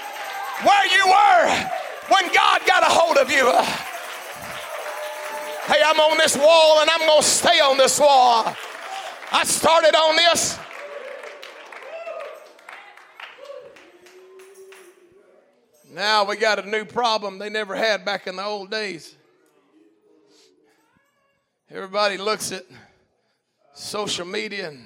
where 0.63 0.85
you 0.87 1.07
were 1.07 1.69
when 2.09 2.33
God 2.33 2.61
got 2.65 2.83
a 2.83 2.89
hold 2.89 3.17
of 3.17 3.31
you. 3.31 3.51
Hey, 5.65 5.81
I'm 5.85 5.99
on 5.99 6.17
this 6.17 6.37
wall 6.37 6.81
and 6.81 6.89
I'm 6.89 6.99
going 6.99 7.21
to 7.21 7.27
stay 7.27 7.59
on 7.59 7.77
this 7.77 7.99
wall. 7.99 8.55
I 9.31 9.43
started 9.43 9.95
on 9.95 10.15
this. 10.15 10.59
Now 15.93 16.23
we 16.25 16.37
got 16.37 16.63
a 16.63 16.69
new 16.69 16.85
problem 16.85 17.37
they 17.37 17.49
never 17.49 17.75
had 17.75 18.05
back 18.05 18.27
in 18.27 18.37
the 18.37 18.43
old 18.43 18.71
days. 18.71 19.15
Everybody 21.69 22.17
looks 22.17 22.51
at 22.51 22.65
social 23.73 24.25
media 24.25 24.69
and, 24.69 24.85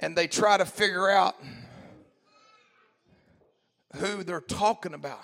and 0.00 0.16
they 0.16 0.26
try 0.26 0.56
to 0.56 0.64
figure 0.64 1.08
out 1.08 1.36
who 3.96 4.22
they're 4.22 4.40
talking 4.40 4.94
about. 4.94 5.20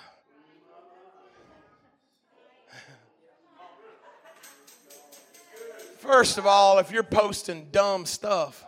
First 5.99 6.37
of 6.37 6.47
all, 6.47 6.79
if 6.79 6.91
you're 6.91 7.05
posting 7.05 7.69
dumb 7.71 8.07
stuff, 8.07 8.65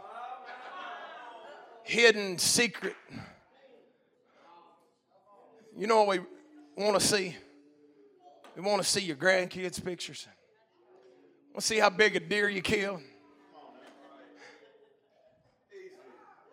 hidden 1.83 2.39
secret, 2.39 2.95
you 5.77 5.89
know 5.89 6.05
what 6.05 6.21
we 6.77 6.85
want 6.85 6.99
to 7.01 7.05
see? 7.05 7.35
We 8.55 8.63
want 8.63 8.81
to 8.83 8.89
see 8.89 9.01
your 9.01 9.17
grandkids' 9.17 9.85
pictures. 9.85 10.29
To 11.57 11.61
see 11.61 11.79
how 11.79 11.91
big 11.91 12.15
a 12.15 12.21
deer 12.21 12.49
you 12.49 12.63
killed? 12.63 13.01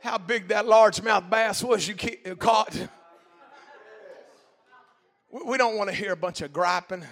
How 0.02 0.18
big 0.18 0.48
that 0.48 0.66
largemouth 0.66 1.30
bass 1.30 1.64
was 1.64 1.88
you 1.88 1.96
caught? 2.36 2.76
We 5.32 5.58
don't 5.58 5.78
want 5.78 5.90
to 5.90 5.96
hear 5.96 6.12
a 6.12 6.18
bunch 6.18 6.42
of 6.42 6.52
griping. 6.52 7.06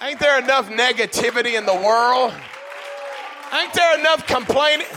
Ain't 0.00 0.18
there 0.18 0.42
enough 0.42 0.68
negativity 0.68 1.56
in 1.56 1.64
the 1.64 1.74
world? 1.74 2.34
Ain't 3.54 3.72
there 3.74 3.96
enough 3.98 4.26
complaining? 4.26 4.88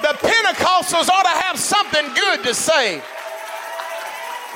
The 0.00 0.16
Pentecostals 0.24 1.10
ought 1.10 1.24
to 1.24 1.36
have 1.44 1.58
something 1.58 2.06
good 2.14 2.44
to 2.44 2.54
say. 2.54 3.02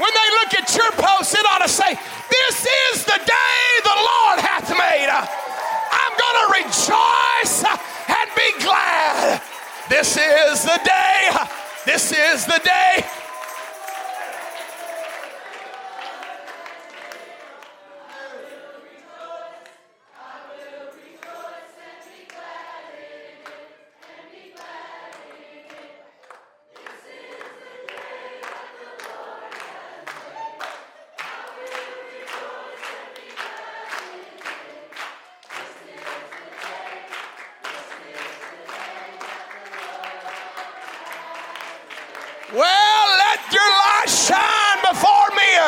When 0.01 0.11
they 0.17 0.29
look 0.41 0.55
at 0.57 0.75
your 0.75 0.91
post, 0.93 1.35
it 1.35 1.45
ought 1.45 1.61
to 1.61 1.69
say, 1.69 1.93
This 1.93 2.67
is 2.89 3.05
the 3.05 3.21
day 3.21 3.65
the 3.85 3.99
Lord 4.01 4.39
hath 4.41 4.71
made. 4.71 5.13
I'm 5.13 6.15
going 6.17 6.39
to 6.41 6.49
rejoice 6.65 7.65
and 8.09 8.29
be 8.35 8.65
glad. 8.65 9.43
This 9.91 10.17
is 10.17 10.65
the 10.65 10.81
day. 10.83 11.37
This 11.85 12.13
is 12.13 12.47
the 12.47 12.61
day. 12.65 13.05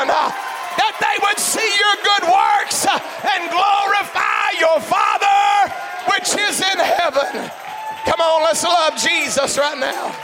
That 0.04 0.94
they 1.00 1.16
would 1.24 1.40
see 1.40 1.64
your 1.64 1.96
good 2.04 2.28
works 2.28 2.84
and 2.84 3.48
glorify 3.48 4.52
your 4.60 4.80
Father 4.84 5.72
which 6.12 6.34
is 6.38 6.60
in 6.60 6.78
heaven. 6.78 7.50
Come 8.04 8.20
on, 8.20 8.42
let's 8.42 8.62
love 8.62 8.96
Jesus 8.96 9.58
right 9.58 9.78
now. 9.78 10.14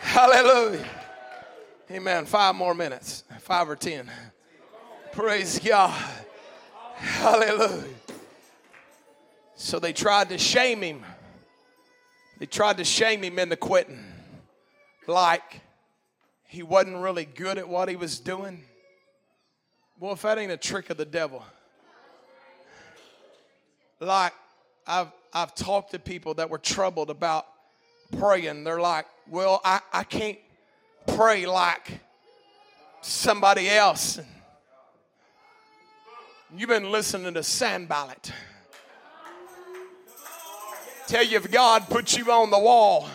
Hallelujah. 0.00 0.84
Amen. 1.90 2.26
Five 2.26 2.54
more 2.54 2.74
minutes, 2.74 3.24
five 3.40 3.68
or 3.68 3.76
ten. 3.76 4.10
Praise 5.12 5.58
God. 5.58 5.90
Hallelujah. 6.96 7.84
So 9.56 9.78
they 9.78 9.92
tried 9.92 10.28
to 10.30 10.38
shame 10.38 10.82
him. 10.82 11.02
They 12.38 12.46
tried 12.46 12.78
to 12.78 12.84
shame 12.84 13.22
him 13.22 13.38
into 13.38 13.56
quitting, 13.56 14.04
like 15.06 15.60
he 16.52 16.62
wasn't 16.62 16.96
really 16.98 17.24
good 17.24 17.56
at 17.56 17.66
what 17.66 17.88
he 17.88 17.96
was 17.96 18.18
doing. 18.18 18.62
Well, 19.98 20.12
if 20.12 20.20
that 20.20 20.36
ain't 20.36 20.52
a 20.52 20.58
trick 20.58 20.90
of 20.90 20.98
the 20.98 21.06
devil, 21.06 21.42
like 24.00 24.34
I've 24.86 25.08
I've 25.32 25.54
talked 25.54 25.92
to 25.92 25.98
people 25.98 26.34
that 26.34 26.50
were 26.50 26.58
troubled 26.58 27.08
about 27.08 27.46
praying. 28.18 28.64
They're 28.64 28.80
like, 28.80 29.06
well, 29.30 29.62
I, 29.64 29.80
I 29.92 30.04
can't 30.04 30.38
pray 31.06 31.46
like 31.46 32.00
somebody 33.00 33.70
else. 33.70 34.20
You've 36.54 36.68
been 36.68 36.92
listening 36.92 37.32
to 37.32 37.42
Sanballat 37.42 38.30
tell 41.06 41.24
you 41.24 41.36
if 41.36 41.50
God 41.50 41.88
puts 41.88 42.16
you 42.16 42.30
on 42.30 42.50
the 42.50 42.58
wall, 42.58 43.08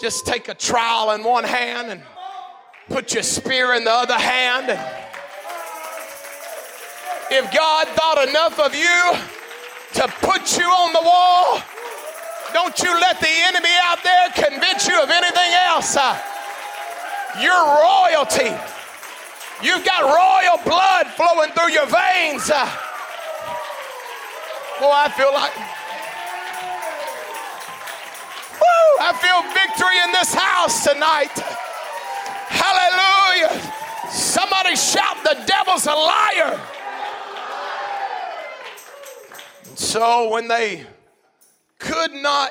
just 0.00 0.26
take 0.26 0.48
a 0.48 0.54
trowel 0.54 1.10
in 1.12 1.24
one 1.24 1.44
hand 1.44 1.90
and 1.90 2.02
put 2.88 3.14
your 3.14 3.22
spear 3.22 3.74
in 3.74 3.84
the 3.84 3.90
other 3.90 4.18
hand. 4.18 4.70
If 7.30 7.52
God 7.52 7.88
thought 7.88 8.28
enough 8.28 8.58
of 8.58 8.74
you 8.74 9.12
to 9.94 10.08
put 10.20 10.56
you 10.56 10.64
on 10.64 10.92
the 10.92 11.02
wall, 11.02 11.60
don't 12.54 12.78
you 12.80 12.92
let 13.00 13.20
the 13.20 13.28
enemy 13.28 13.74
out 13.84 14.02
there 14.02 14.28
convince 14.30 14.88
you 14.88 15.02
of 15.02 15.10
anything 15.10 15.52
else. 15.66 15.96
Uh, 15.96 16.18
you're 17.42 17.52
royalty. 17.52 18.54
You've 19.62 19.84
got 19.84 20.02
royal 20.06 20.64
blood 20.64 21.08
flowing 21.08 21.50
through 21.50 21.72
your 21.72 21.86
veins. 21.86 22.48
Uh, 22.48 22.64
boy, 24.80 24.92
I 24.94 25.12
feel 25.14 25.34
like. 25.34 25.77
I 29.00 29.12
feel 29.12 29.42
victory 29.54 29.98
in 30.04 30.12
this 30.12 30.34
house 30.34 30.84
tonight. 30.84 31.38
Hallelujah. 32.48 33.72
Somebody 34.10 34.74
shout, 34.76 35.16
The 35.22 35.44
devil's 35.46 35.86
a 35.86 35.94
liar. 35.94 36.60
So 39.74 40.30
when 40.30 40.48
they 40.48 40.84
could 41.78 42.12
not 42.12 42.50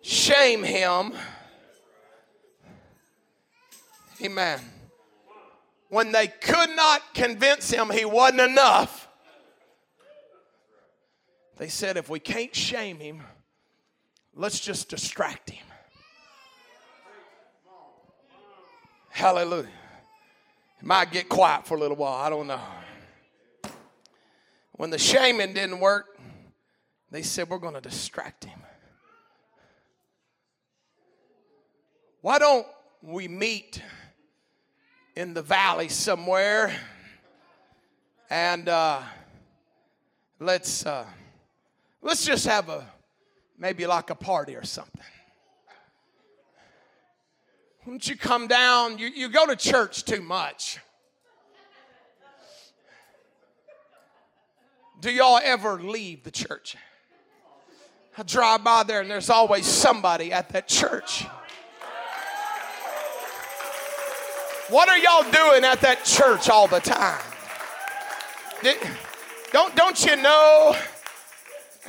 shame 0.00 0.62
him, 0.62 1.12
amen. 4.22 4.60
When 5.90 6.12
they 6.12 6.28
could 6.28 6.70
not 6.70 7.02
convince 7.14 7.70
him 7.70 7.90
he 7.90 8.04
wasn't 8.04 8.40
enough, 8.40 9.08
they 11.58 11.68
said, 11.68 11.96
if 11.96 12.08
we 12.08 12.20
can't 12.20 12.54
shame 12.54 13.00
him, 13.00 13.22
Let's 14.40 14.60
just 14.60 14.88
distract 14.88 15.50
him. 15.50 15.66
Hallelujah. 19.08 19.66
It 20.78 20.86
might 20.86 21.10
get 21.10 21.28
quiet 21.28 21.66
for 21.66 21.76
a 21.76 21.80
little 21.80 21.96
while. 21.96 22.14
I 22.14 22.30
don't 22.30 22.46
know. 22.46 22.60
When 24.74 24.90
the 24.90 24.98
shaming 24.98 25.54
didn't 25.54 25.80
work, 25.80 26.20
they 27.10 27.22
said, 27.22 27.50
We're 27.50 27.58
going 27.58 27.74
to 27.74 27.80
distract 27.80 28.44
him. 28.44 28.60
Why 32.20 32.38
don't 32.38 32.66
we 33.02 33.26
meet 33.26 33.82
in 35.16 35.34
the 35.34 35.42
valley 35.42 35.88
somewhere 35.88 36.72
and 38.30 38.68
uh, 38.68 39.02
let's 40.38 40.86
uh, 40.86 41.06
let's 42.02 42.24
just 42.24 42.46
have 42.46 42.68
a 42.68 42.86
maybe 43.58 43.86
like 43.86 44.10
a 44.10 44.14
party 44.14 44.54
or 44.54 44.64
something. 44.64 45.02
Won't 47.86 48.08
you 48.08 48.16
come 48.16 48.46
down? 48.46 48.98
You, 48.98 49.08
you 49.08 49.28
go 49.28 49.46
to 49.46 49.56
church 49.56 50.04
too 50.04 50.20
much. 50.20 50.78
Do 55.00 55.12
y'all 55.12 55.40
ever 55.42 55.80
leave 55.80 56.24
the 56.24 56.30
church? 56.30 56.76
I 58.16 58.24
drive 58.24 58.64
by 58.64 58.82
there 58.82 59.00
and 59.00 59.10
there's 59.10 59.30
always 59.30 59.64
somebody 59.64 60.32
at 60.32 60.48
that 60.50 60.66
church. 60.66 61.24
What 64.68 64.88
are 64.88 64.98
y'all 64.98 65.22
doing 65.22 65.64
at 65.64 65.80
that 65.80 66.04
church 66.04 66.50
all 66.50 66.66
the 66.66 66.80
time? 66.80 67.22
Don't, 69.52 69.74
don't 69.76 70.04
you 70.04 70.16
know 70.16 70.76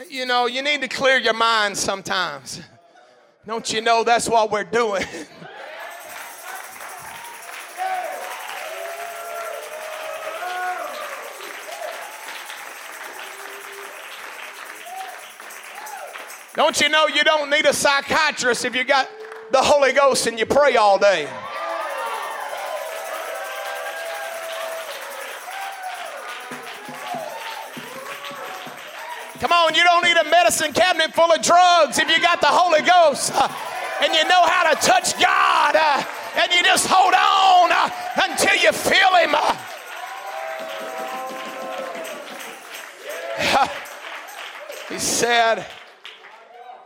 you 0.07 0.25
know, 0.25 0.45
you 0.45 0.61
need 0.61 0.81
to 0.81 0.87
clear 0.87 1.17
your 1.17 1.33
mind 1.33 1.77
sometimes. 1.77 2.61
Don't 3.45 3.71
you 3.73 3.81
know 3.81 4.03
that's 4.03 4.29
what 4.29 4.51
we're 4.51 4.63
doing? 4.63 5.03
Don't 16.55 16.79
you 16.81 16.89
know 16.89 17.07
you 17.07 17.23
don't 17.23 17.49
need 17.49 17.65
a 17.65 17.73
psychiatrist 17.73 18.65
if 18.65 18.75
you 18.75 18.83
got 18.83 19.09
the 19.51 19.61
Holy 19.61 19.93
Ghost 19.93 20.27
and 20.27 20.37
you 20.37 20.45
pray 20.45 20.75
all 20.75 20.99
day. 20.99 21.27
Come 29.39 29.53
on, 29.53 29.73
you 29.73 29.85
don't 29.85 30.03
need 30.03 30.17
a 30.17 30.25
medicine 30.25 30.73
cabinet 30.73 31.13
full 31.13 31.31
of 31.31 31.41
drugs 31.41 31.97
if 31.97 32.09
you 32.09 32.19
got 32.21 32.41
the 32.41 32.47
Holy 32.47 32.81
Ghost 32.81 33.31
uh, 33.33 33.47
and 34.03 34.13
you 34.13 34.25
know 34.25 34.43
how 34.43 34.69
to 34.69 34.75
touch 34.85 35.17
God 35.17 35.77
uh, 35.77 36.03
and 36.35 36.51
you 36.51 36.61
just 36.61 36.85
hold 36.89 37.13
on 37.13 37.71
uh, 37.71 37.89
until 38.27 38.57
you 38.57 38.73
feel 38.73 39.15
Him. 39.15 39.33
he 44.89 44.99
said, 44.99 45.65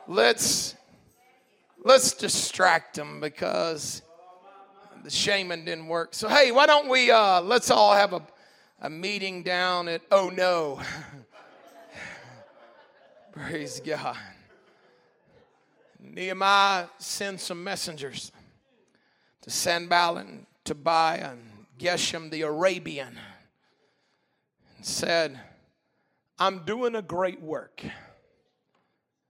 let's 0.07 0.75
let's 1.83 2.13
distract 2.13 2.95
them 2.95 3.19
because 3.19 4.03
the 5.03 5.09
shaman 5.09 5.65
didn't 5.65 5.87
work. 5.87 6.13
So 6.13 6.27
hey, 6.27 6.51
why 6.51 6.67
don't 6.67 6.87
we 6.87 7.11
let's 7.11 7.71
all 7.71 7.95
have 7.95 8.13
a, 8.13 8.21
a 8.79 8.91
meeting 8.91 9.41
down 9.41 9.87
at 9.87 10.03
oh 10.11 10.29
no. 10.29 10.79
Praise 13.33 13.81
God. 13.83 14.15
Nehemiah 15.99 16.85
sent 16.99 17.41
some 17.41 17.63
messengers 17.63 18.31
to 19.41 19.49
Sanballat 19.49 20.27
Tobiah 20.63 21.31
and 21.31 21.41
Geshem 21.79 22.29
the 22.29 22.43
Arabian 22.43 23.17
and 24.77 24.85
said, 24.85 25.39
I'm 26.37 26.59
doing 26.59 26.93
a 26.93 27.01
great 27.01 27.41
work. 27.41 27.83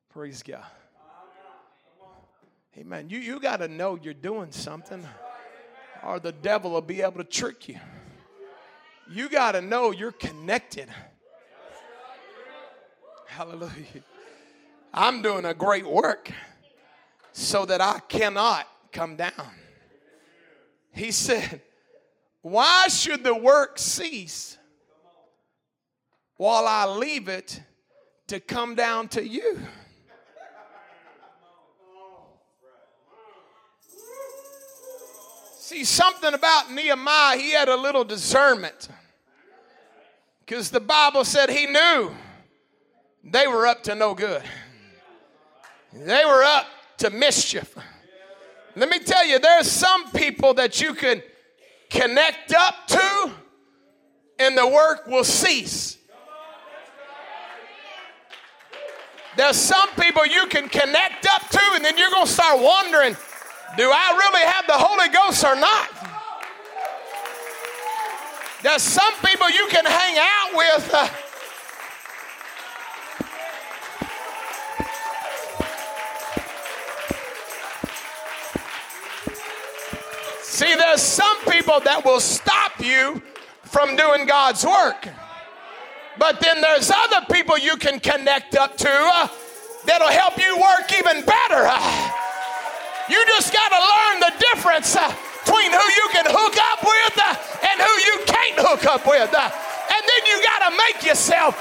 Praise 0.10 0.44
God. 0.44 0.66
Amen. 2.78 3.10
You, 3.10 3.20
you 3.20 3.40
got 3.40 3.58
to 3.58 3.70
know 3.70 3.98
you're 4.02 4.14
doing 4.14 4.52
something, 4.52 5.08
or 6.04 6.20
the 6.20 6.34
devil 6.34 6.72
will 6.72 6.82
be 6.82 7.02
able 7.02 7.20
to 7.20 7.24
trick 7.24 7.70
you. 7.70 7.80
You 9.10 9.30
got 9.30 9.54
to 9.54 9.62
know 9.62 9.92
you're 9.92 10.12
connected. 10.12 10.90
Hallelujah. 13.36 14.04
I'm 14.94 15.24
doing 15.24 15.46
a 15.46 15.56
great 15.56 15.88
work 15.88 16.32
so 17.32 17.66
that 17.66 17.82
I 17.82 18.00
cannot 18.08 18.68
come 18.92 19.16
down. 19.16 19.50
He 20.92 21.10
said, 21.10 21.62
Why 22.44 22.88
should 22.90 23.24
the 23.24 23.34
work 23.34 23.80
cease 23.80 24.60
while 26.38 26.68
I 26.68 26.86
leave 26.86 27.28
it 27.28 27.60
to 28.28 28.40
come 28.40 28.76
down 28.76 29.08
to 29.10 29.28
you? 29.28 29.58
See, 35.58 35.84
something 35.84 36.36
about 36.36 36.72
Nehemiah, 36.72 37.40
he 37.40 37.50
had 37.54 37.68
a 37.68 37.76
little 37.76 38.04
discernment. 38.04 38.90
Because 40.46 40.70
the 40.70 40.80
Bible 40.80 41.26
said 41.26 41.50
he 41.50 41.66
knew 41.66 42.12
they 43.24 43.48
were 43.48 43.66
up 43.66 43.84
to 43.84 43.96
no 43.96 44.14
good. 44.14 44.44
They 45.94 46.26
were 46.26 46.44
up 46.44 46.68
to 46.98 47.10
mischief. 47.10 47.76
Let 48.76 48.90
me 48.90 49.00
tell 49.00 49.26
you, 49.26 49.40
there's 49.40 49.72
some 49.72 50.12
people 50.12 50.56
that 50.56 50.82
you 50.82 50.94
can 50.94 51.22
connect 51.90 52.54
up 52.54 52.88
to 52.88 53.32
and 54.40 54.58
the 54.58 54.68
work 54.68 55.08
will 55.08 55.24
cease. 55.24 55.98
There's 59.36 59.56
some 59.56 59.90
people 60.00 60.26
you 60.26 60.48
can 60.48 60.70
connect 60.70 61.28
up 61.28 61.50
to 61.50 61.62
and 61.74 61.86
then 61.86 61.98
you're 61.98 62.10
going 62.10 62.26
to 62.26 62.32
start 62.32 62.60
wondering, 62.60 63.16
do 63.78 63.92
I 63.92 64.18
really 64.18 64.46
have 64.46 64.68
the 64.68 64.74
Holy 64.74 65.10
Ghost 65.10 65.44
or 65.44 65.56
not? 65.56 65.90
There's 68.62 68.82
some 68.82 69.14
people 69.26 69.50
you 69.50 69.68
can 69.70 69.86
hang 69.86 70.18
out 70.18 70.56
with. 70.56 70.94
Uh, 70.94 71.10
See, 80.54 80.76
there's 80.76 81.02
some 81.02 81.34
people 81.50 81.80
that 81.82 82.06
will 82.06 82.20
stop 82.20 82.78
you 82.78 83.24
from 83.66 83.98
doing 83.98 84.30
God's 84.30 84.62
work. 84.62 85.10
But 86.22 86.42
then 86.46 86.62
there's 86.62 86.94
other 86.94 87.26
people 87.34 87.58
you 87.58 87.74
can 87.76 88.00
connect 88.00 88.54
up 88.54 88.78
to 88.78 88.94
uh, 88.94 89.34
that'll 89.90 90.14
help 90.14 90.38
you 90.38 90.54
work 90.62 90.94
even 90.94 91.26
better. 91.26 91.66
Uh, 91.66 91.82
you 93.10 93.18
just 93.34 93.50
got 93.50 93.66
to 93.74 93.82
learn 93.82 94.30
the 94.30 94.34
difference 94.54 94.94
uh, 94.94 95.10
between 95.42 95.74
who 95.74 95.88
you 95.98 96.06
can 96.14 96.30
hook 96.30 96.54
up 96.70 96.86
with 96.86 97.16
uh, 97.18 97.34
and 97.74 97.82
who 97.82 97.94
you 98.06 98.16
can't 98.30 98.62
hook 98.62 98.86
up 98.86 99.10
with. 99.10 99.34
Uh, 99.34 99.50
and 99.50 100.02
then 100.06 100.22
you 100.30 100.38
got 100.54 100.70
to 100.70 100.72
make 100.78 101.02
yourself 101.02 101.58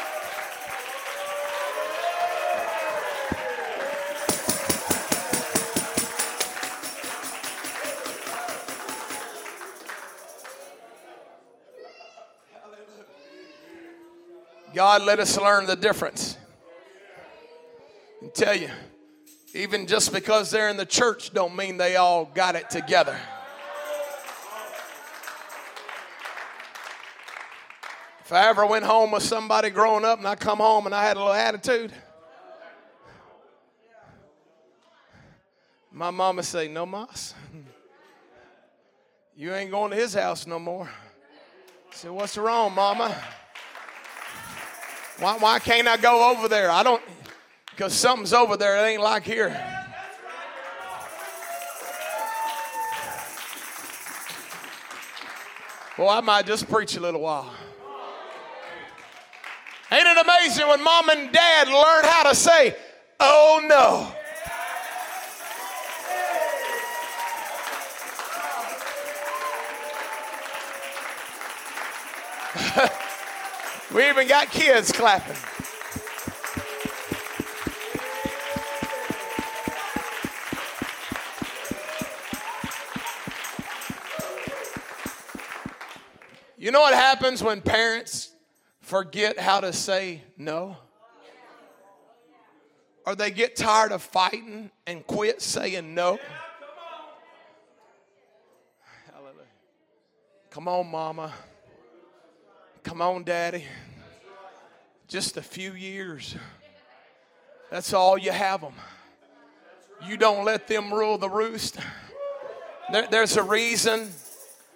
God, 14.99 15.07
let 15.07 15.21
us 15.21 15.39
learn 15.39 15.65
the 15.65 15.75
difference. 15.75 16.37
And 18.21 18.35
tell 18.35 18.55
you, 18.55 18.69
even 19.55 19.87
just 19.87 20.13
because 20.13 20.51
they're 20.51 20.69
in 20.69 20.77
the 20.77 20.85
church 20.85 21.33
don't 21.33 21.57
mean 21.57 21.79
they 21.79 21.97
all 21.97 22.27
got 22.27 22.57
it 22.57 22.69
together. 22.69 23.19
If 28.21 28.33
I 28.33 28.51
ever 28.51 28.67
went 28.67 28.85
home 28.85 29.13
with 29.13 29.23
somebody 29.23 29.71
growing 29.71 30.05
up 30.05 30.19
and 30.19 30.29
I 30.29 30.35
come 30.35 30.59
home 30.59 30.85
and 30.85 30.95
I 30.95 31.03
had 31.05 31.17
a 31.17 31.21
little 31.21 31.33
attitude, 31.33 31.91
my 35.91 36.11
mama 36.11 36.43
say, 36.43 36.69
"No, 36.69 36.85
mas, 36.85 37.33
you 39.35 39.55
ain't 39.55 39.71
going 39.71 39.91
to 39.93 39.97
his 39.97 40.13
house 40.13 40.47
no 40.47 40.59
more." 40.59 40.91
I 42.05 42.11
"What's 42.11 42.37
wrong, 42.37 42.75
mama?" 42.75 43.17
Why, 45.19 45.37
why 45.39 45.59
can't 45.59 45.87
I 45.87 45.97
go 45.97 46.31
over 46.31 46.49
there? 46.49 46.71
I 46.71 46.83
don't, 46.83 47.03
because 47.71 47.93
something's 47.93 48.33
over 48.33 48.57
there. 48.57 48.85
It 48.85 48.91
ain't 48.91 49.03
like 49.03 49.25
here. 49.25 49.51
Well, 55.99 56.09
I 56.09 56.21
might 56.21 56.47
just 56.47 56.69
preach 56.69 56.97
a 56.97 57.01
little 57.01 57.21
while. 57.21 57.53
Ain't 59.91 60.07
it 60.07 60.17
amazing 60.17 60.67
when 60.67 60.83
mom 60.83 61.11
and 61.11 61.31
dad 61.31 61.69
learn 61.69 62.05
how 62.05 62.31
to 62.31 62.35
say, 62.35 62.75
oh 63.21 63.61
no? 63.69 64.22
We 73.95 74.09
even 74.09 74.27
got 74.27 74.51
kids 74.51 74.91
clapping. 74.91 75.37
You 86.57 86.71
know 86.71 86.81
what 86.81 86.95
happens 86.95 87.43
when 87.43 87.61
parents 87.61 88.31
forget 88.81 89.39
how 89.39 89.61
to 89.61 89.75
say 89.75 90.23
no? 90.39 90.79
Or 93.05 93.15
they 93.15 93.31
get 93.31 93.57
tired 93.57 93.93
of 93.93 94.01
fighting 94.01 94.71
and 94.87 95.07
quit 95.07 95.43
saying 95.43 95.95
no? 95.95 96.19
Hallelujah. 99.13 99.43
Come 100.51 100.69
on, 100.69 100.87
mama. 100.87 101.35
Come 102.85 103.01
on, 103.01 103.23
Daddy. 103.23 103.65
Just 105.07 105.37
a 105.37 105.43
few 105.43 105.73
years. 105.73 106.35
That's 107.71 107.93
all 107.93 108.19
you 108.19 108.33
have 108.33 108.61
them. 108.61 108.75
You 110.07 110.17
don't 110.17 110.45
let 110.45 110.67
them 110.67 110.93
rule 110.93 111.17
the 111.17 111.29
roost. 111.29 111.79
There, 112.91 113.07
there's 113.09 113.37
a 113.37 113.43
reason 113.43 114.09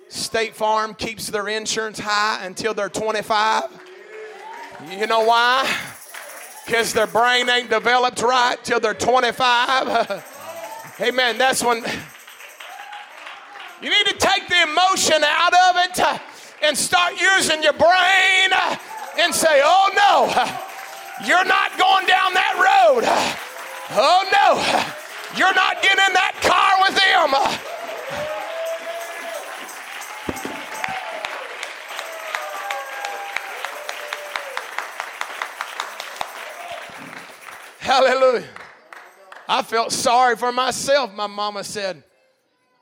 State 0.09 0.55
Farm 0.55 0.95
keeps 0.95 1.29
their 1.29 1.49
insurance 1.49 1.99
high 1.99 2.45
until 2.47 2.75
they're 2.75 2.89
25. 2.89 3.65
You 4.91 5.07
know 5.09 5.25
why? 5.25 5.69
Because 6.65 6.93
their 6.93 7.09
brain 7.09 7.51
ain't 7.51 7.71
developed 7.71 8.23
right 8.23 8.57
till 8.63 8.79
they're 8.79 8.95
25. 8.95 10.25
Amen. 11.01 11.39
That's 11.39 11.63
when 11.63 11.79
you 13.83 13.91
need 13.91 14.07
to 14.07 14.17
take 14.17 14.49
the 14.49 14.63
emotion 14.63 15.25
out 15.25 15.53
of 15.53 15.77
it 15.77 16.21
and 16.63 16.77
start 16.77 17.21
using 17.21 17.63
your 17.63 17.73
brain 17.75 18.51
and 19.19 19.35
say, 19.35 19.61
oh 19.63 19.91
no, 19.97 21.27
you're 21.27 21.45
not 21.45 21.77
going 21.79 22.07
down 22.07 22.35
that 22.35 22.55
road. 22.57 23.05
Oh 23.99 24.25
no, 24.33 24.97
You're 25.39 25.55
not 25.55 25.83
getting 25.83 26.05
in 26.07 26.13
that 26.15 26.33
car 26.41 26.81
with 26.83 26.95
them. 26.97 27.35
Hallelujah. 37.81 38.49
I 39.49 39.63
felt 39.63 39.93
sorry 39.93 40.37
for 40.37 40.51
myself. 40.53 41.13
My 41.15 41.27
mama 41.27 41.63
said, 41.63 42.03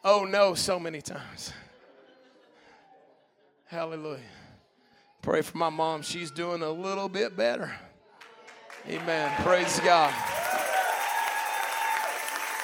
Oh 0.03 0.25
no, 0.25 0.55
so 0.55 0.79
many 0.79 1.03
times. 1.03 1.53
Hallelujah. 3.75 4.21
Pray 5.21 5.43
for 5.43 5.59
my 5.59 5.69
mom. 5.69 6.03
She's 6.03 6.31
doing 6.31 6.63
a 6.63 6.71
little 6.71 7.09
bit 7.09 7.37
better. 7.37 7.75
Amen. 8.89 9.33
Praise 9.43 9.81
God. 9.81 10.11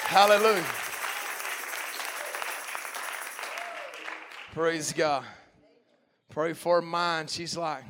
Hallelujah. 0.07 0.63
Praise 4.53 4.93
God. 4.93 5.25
Pray 6.29 6.53
for 6.53 6.81
mind. 6.81 7.29
She's 7.29 7.57
like, 7.57 7.83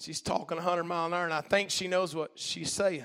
she's 0.00 0.20
talking 0.20 0.56
100 0.56 0.82
mile 0.82 1.06
an 1.06 1.14
hour, 1.14 1.26
and 1.26 1.32
I 1.32 1.42
think 1.42 1.70
she 1.70 1.86
knows 1.86 2.12
what 2.12 2.32
she's 2.34 2.72
saying. 2.72 3.04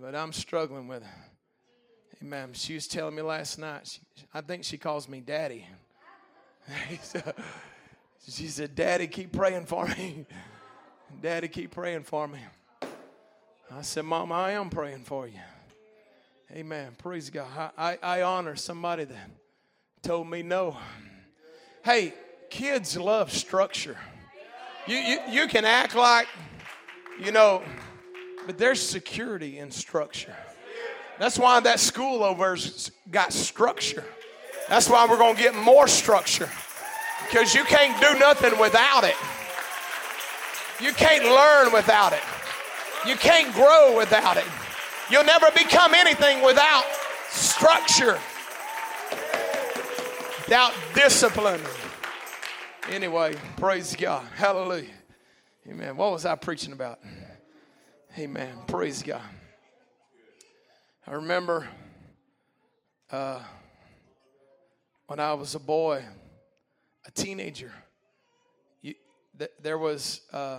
But 0.00 0.14
I'm 0.14 0.32
struggling 0.32 0.86
with 0.86 1.02
it. 1.02 2.22
Amen. 2.22 2.50
She 2.52 2.74
was 2.74 2.86
telling 2.86 3.16
me 3.16 3.22
last 3.22 3.58
night, 3.58 3.88
she, 3.88 4.00
I 4.32 4.42
think 4.42 4.62
she 4.62 4.78
calls 4.78 5.08
me 5.08 5.20
daddy. 5.20 5.66
she 8.28 8.48
said, 8.48 8.74
Daddy, 8.74 9.06
keep 9.06 9.32
praying 9.32 9.66
for 9.66 9.86
me. 9.86 10.26
Daddy, 11.20 11.48
keep 11.48 11.70
praying 11.72 12.04
for 12.04 12.26
me. 12.26 12.38
I 13.70 13.82
said, 13.82 14.04
Mom, 14.04 14.32
I 14.32 14.52
am 14.52 14.70
praying 14.70 15.04
for 15.04 15.26
you. 15.26 15.40
Amen. 16.52 16.92
Praise 16.98 17.30
God. 17.30 17.46
I, 17.56 17.96
I, 18.02 18.18
I 18.18 18.22
honor 18.22 18.56
somebody 18.56 19.04
that 19.04 19.30
told 20.02 20.28
me 20.28 20.42
no. 20.42 20.76
Hey, 21.82 22.12
kids 22.50 22.96
love 22.96 23.32
structure. 23.32 23.96
You, 24.86 24.96
you, 24.96 25.18
you 25.30 25.46
can 25.46 25.64
act 25.64 25.94
like, 25.94 26.28
you 27.18 27.32
know, 27.32 27.62
but 28.46 28.58
there's 28.58 28.82
security 28.82 29.58
in 29.58 29.70
structure. 29.70 30.36
That's 31.18 31.38
why 31.38 31.60
that 31.60 31.80
school 31.80 32.22
over's 32.22 32.90
got 33.10 33.32
structure. 33.32 34.04
That's 34.68 34.88
why 34.88 35.06
we're 35.08 35.18
going 35.18 35.36
to 35.36 35.42
get 35.42 35.54
more 35.54 35.88
structure. 35.88 36.48
Because 37.26 37.54
you 37.54 37.64
can't 37.64 37.98
do 38.00 38.18
nothing 38.18 38.58
without 38.58 39.04
it. 39.04 39.16
You 40.80 40.92
can't 40.92 41.24
learn 41.24 41.72
without 41.72 42.12
it. 42.12 42.22
You 43.06 43.16
can't 43.16 43.52
grow 43.54 43.96
without 43.96 44.36
it. 44.36 44.44
You'll 45.10 45.24
never 45.24 45.50
become 45.52 45.94
anything 45.94 46.42
without 46.42 46.84
structure, 47.30 48.18
without 50.44 50.72
discipline. 50.94 51.60
Anyway, 52.88 53.34
praise 53.56 53.94
God. 53.96 54.26
Hallelujah. 54.34 54.90
Amen. 55.68 55.96
What 55.96 56.12
was 56.12 56.26
I 56.26 56.34
preaching 56.34 56.72
about? 56.72 56.98
Amen. 58.18 58.52
Praise 58.66 59.02
God. 59.02 59.22
I 61.06 61.12
remember 61.12 61.68
uh, 63.10 63.40
when 65.06 65.20
I 65.20 65.34
was 65.34 65.54
a 65.54 65.60
boy, 65.60 66.04
a 67.06 67.10
teenager, 67.10 67.72
you, 68.80 68.94
th- 69.38 69.50
there 69.60 69.78
was 69.78 70.22
uh, 70.32 70.58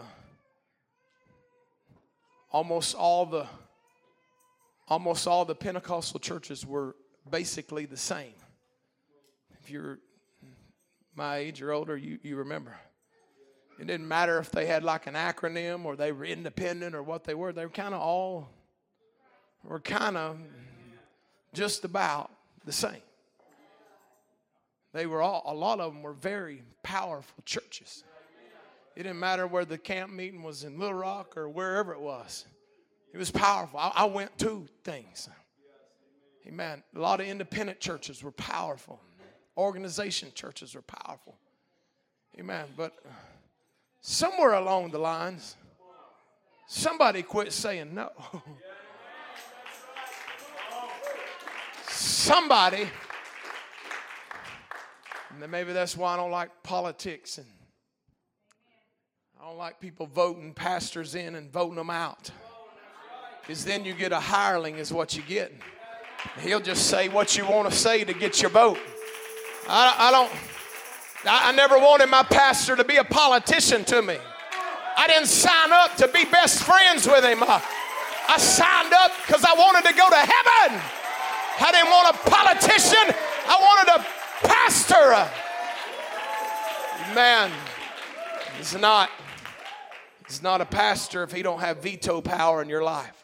almost 2.52 2.96
all 2.96 3.26
the 3.26 3.48
almost 4.88 5.28
all 5.28 5.46
the 5.46 5.56
Pentecostal 5.56 6.20
churches 6.20 6.66
were 6.66 6.96
basically 7.30 7.86
the 7.86 7.98
same. 7.98 8.34
If 9.62 9.70
you're 9.70 10.00
my 11.16 11.38
age 11.38 11.62
or 11.62 11.72
older, 11.72 11.96
you, 11.96 12.20
you 12.22 12.36
remember. 12.36 12.76
It 13.80 13.88
didn't 13.88 14.08
matter 14.08 14.40
if 14.40 14.52
they 14.52 14.66
had 14.66 14.84
like 14.84 15.08
an 15.08 15.16
acronym 15.16 15.86
or 15.86 15.96
they 15.96 16.12
were 16.12 16.26
independent 16.26 16.96
or 16.96 17.02
what 17.02 17.24
they 17.24 17.34
were. 17.34 17.54
They 17.54 17.66
were 17.66 17.72
kind 17.72 17.94
of 17.94 18.02
all, 18.02 18.50
were 19.64 19.80
kind 19.80 20.18
of 20.18 20.38
just 21.54 21.86
about 21.86 22.32
the 22.66 22.72
same. 22.72 23.02
They 24.94 25.08
were 25.08 25.22
all, 25.22 25.44
a 25.46 25.54
lot 25.54 25.80
of 25.80 25.94
them 25.94 26.04
were 26.04 26.14
very 26.14 26.64
powerful 26.84 27.44
churches. 27.46 28.04
It 28.96 29.04
didn't 29.04 29.20
matter 29.20 29.48
where 29.48 29.66
the 29.66 29.78
camp 29.78 30.12
meeting 30.12 30.44
was 30.44 30.64
in 30.64 30.80
Little 30.80 30.94
Rock 30.94 31.36
or 31.36 31.50
wherever 31.50 31.94
it 31.94 32.00
was. 32.00 32.46
It 33.12 33.18
was 33.18 33.32
powerful. 33.32 33.80
I, 33.80 33.92
I 33.96 34.06
went 34.06 34.38
to 34.40 34.68
things. 34.84 35.30
Amen. 36.48 36.84
A 36.96 37.00
lot 37.00 37.20
of 37.20 37.28
independent 37.28 37.80
churches 37.80 38.22
were 38.22 38.32
powerful. 38.32 39.00
Organization 39.58 40.32
churches 40.36 40.76
were 40.76 40.82
powerful. 40.82 41.36
Amen. 42.40 42.66
But 42.76 42.94
somewhere 44.02 44.54
along 44.54 44.92
the 44.92 45.00
lines, 45.00 45.56
somebody 46.68 47.24
quit 47.24 47.52
saying 47.54 47.94
no. 47.94 48.12
somebody, 51.88 52.88
and 55.41 55.52
maybe 55.52 55.74
that's 55.74 55.98
why 55.98 56.13
I 56.13 56.17
don't 56.17 56.32
like 56.32 56.50
politics 56.63 57.38
and 57.38 57.48
I 59.41 59.48
don't 59.48 59.58
like 59.58 59.80
people 59.80 60.06
voting 60.06 60.54
pastors 60.54 61.15
in 61.15 61.36
and 61.36 61.52
voting 61.52 61.76
them 61.76 61.89
out. 61.89 62.32
Because 63.41 63.65
then 63.65 63.84
you 63.84 63.93
get 63.93 64.13
a 64.13 64.19
hireling, 64.19 64.78
is 64.78 64.93
what 64.93 65.17
you 65.17 65.22
get. 65.24 65.52
He'll 66.39 66.62
just 66.62 66.88
say 66.88 67.10
what 67.10 67.36
you 67.36 67.46
want 67.46 67.69
to 67.69 67.76
say 67.76 68.06
to 68.06 68.13
get 68.13 68.41
your 68.41 68.52
vote. 68.52 68.80
I, 69.67 69.96
I 69.98 70.12
don't. 70.12 70.32
I, 71.26 71.50
I 71.50 71.52
never 71.52 71.78
wanted 71.78 72.08
my 72.08 72.24
pastor 72.24 72.78
to 72.78 72.86
be 72.86 72.96
a 72.96 73.04
politician 73.04 73.84
to 73.86 74.02
me. 74.02 74.17
I 74.96 75.08
didn't 75.08 75.28
sign 75.28 75.74
up 75.74 75.98
to 75.98 76.08
be 76.08 76.24
best 76.26 76.63
friends 76.63 77.06
with 77.06 77.26
him. 77.26 77.43
I, 77.43 77.62
I 78.30 78.38
signed 78.38 78.93
up 78.93 79.12
because 79.26 79.43
I 79.43 79.54
wanted 79.56 79.89
to 79.89 79.93
go 79.93 80.10
to 80.10 80.15
heaven. 80.15 80.80
I 81.60 81.72
didn't 81.72 81.91
want 81.91 82.15
a 82.15 82.30
politician. 82.30 83.15
I 83.46 83.58
wanted 83.60 84.02
a 84.02 84.12
pastor. 84.74 85.30
Man, 87.14 87.52
he's 88.58 88.76
not. 88.76 89.10
He's 90.28 90.42
not 90.42 90.62
a 90.62 90.66
pastor 90.66 91.22
if 91.24 91.32
he 91.32 91.44
don't 91.44 91.60
have 91.60 91.84
veto 91.84 92.22
power 92.22 92.62
in 92.62 92.70
your 92.70 92.84
life. 92.84 93.24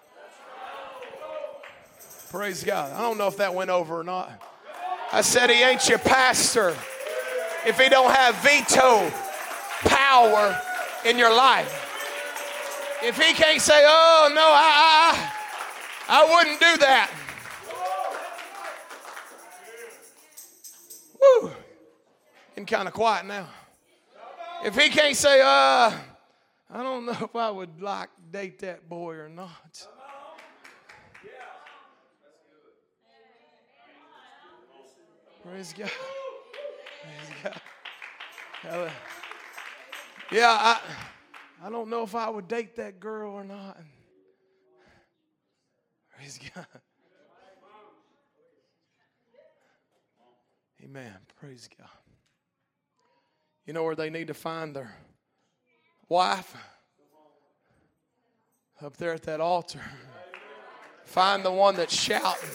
Praise 2.30 2.64
God. 2.64 2.94
I 2.94 3.02
don't 3.02 3.18
know 3.18 3.28
if 3.28 3.38
that 3.38 3.56
went 3.56 3.72
over 3.72 4.00
or 4.00 4.04
not. 4.04 4.32
I 5.12 5.22
said 5.22 5.50
he 5.50 5.64
ain't 5.64 5.90
your 5.90 5.98
pastor 5.98 6.76
if 7.66 7.80
he 7.80 7.90
don't 7.90 8.14
have 8.14 8.36
veto 8.36 9.12
power 9.88 10.62
in 11.06 11.18
your 11.18 11.36
life. 11.36 11.88
If 13.02 13.18
he 13.18 13.34
can't 13.34 13.62
say, 13.62 13.82
"Oh 13.88 14.32
no, 14.36 14.42
I 14.42 15.32
I, 16.08 16.22
I 16.22 16.36
wouldn't 16.36 16.60
do 16.60 16.78
that." 16.86 17.10
Woo. 21.22 21.52
Getting 22.50 22.66
kind 22.66 22.88
of 22.88 22.94
quiet 22.94 23.26
now. 23.26 23.48
If 24.64 24.76
he 24.76 24.90
can't 24.90 25.16
say, 25.16 25.42
"Uh, 25.42 25.92
I 26.70 26.84
don't 26.84 27.06
know 27.06 27.18
if 27.22 27.36
I 27.36 27.50
would 27.50 27.82
like 27.82 28.10
date 28.32 28.60
that 28.60 28.88
boy 28.90 29.16
or 29.16 29.30
not." 29.30 29.88
Praise 35.44 35.74
God. 35.74 35.92
Praise 37.02 37.44
God. 37.44 38.92
Yeah, 40.32 40.50
I, 40.50 40.80
I 41.64 41.70
don't 41.70 41.90
know 41.90 42.04
if 42.04 42.14
I 42.14 42.30
would 42.30 42.48
date 42.48 42.76
that 42.76 43.00
girl 43.00 43.32
or 43.32 43.44
not. 43.44 43.78
Praise 46.16 46.40
God. 46.54 46.68
Amen. 50.90 51.18
Praise 51.40 51.70
God. 51.78 51.88
You 53.68 53.74
know 53.74 53.84
where 53.84 53.96
they 53.96 54.10
need 54.10 54.28
to 54.28 54.34
find 54.34 54.76
their 54.76 54.96
wife? 56.08 56.56
Up 58.82 58.98
there 58.98 59.14
at 59.14 59.22
that 59.24 59.40
altar. 59.40 59.82
Find 61.06 61.46
the 61.46 61.52
one 61.52 61.76
that's 61.76 61.94
shouting. 61.94 62.50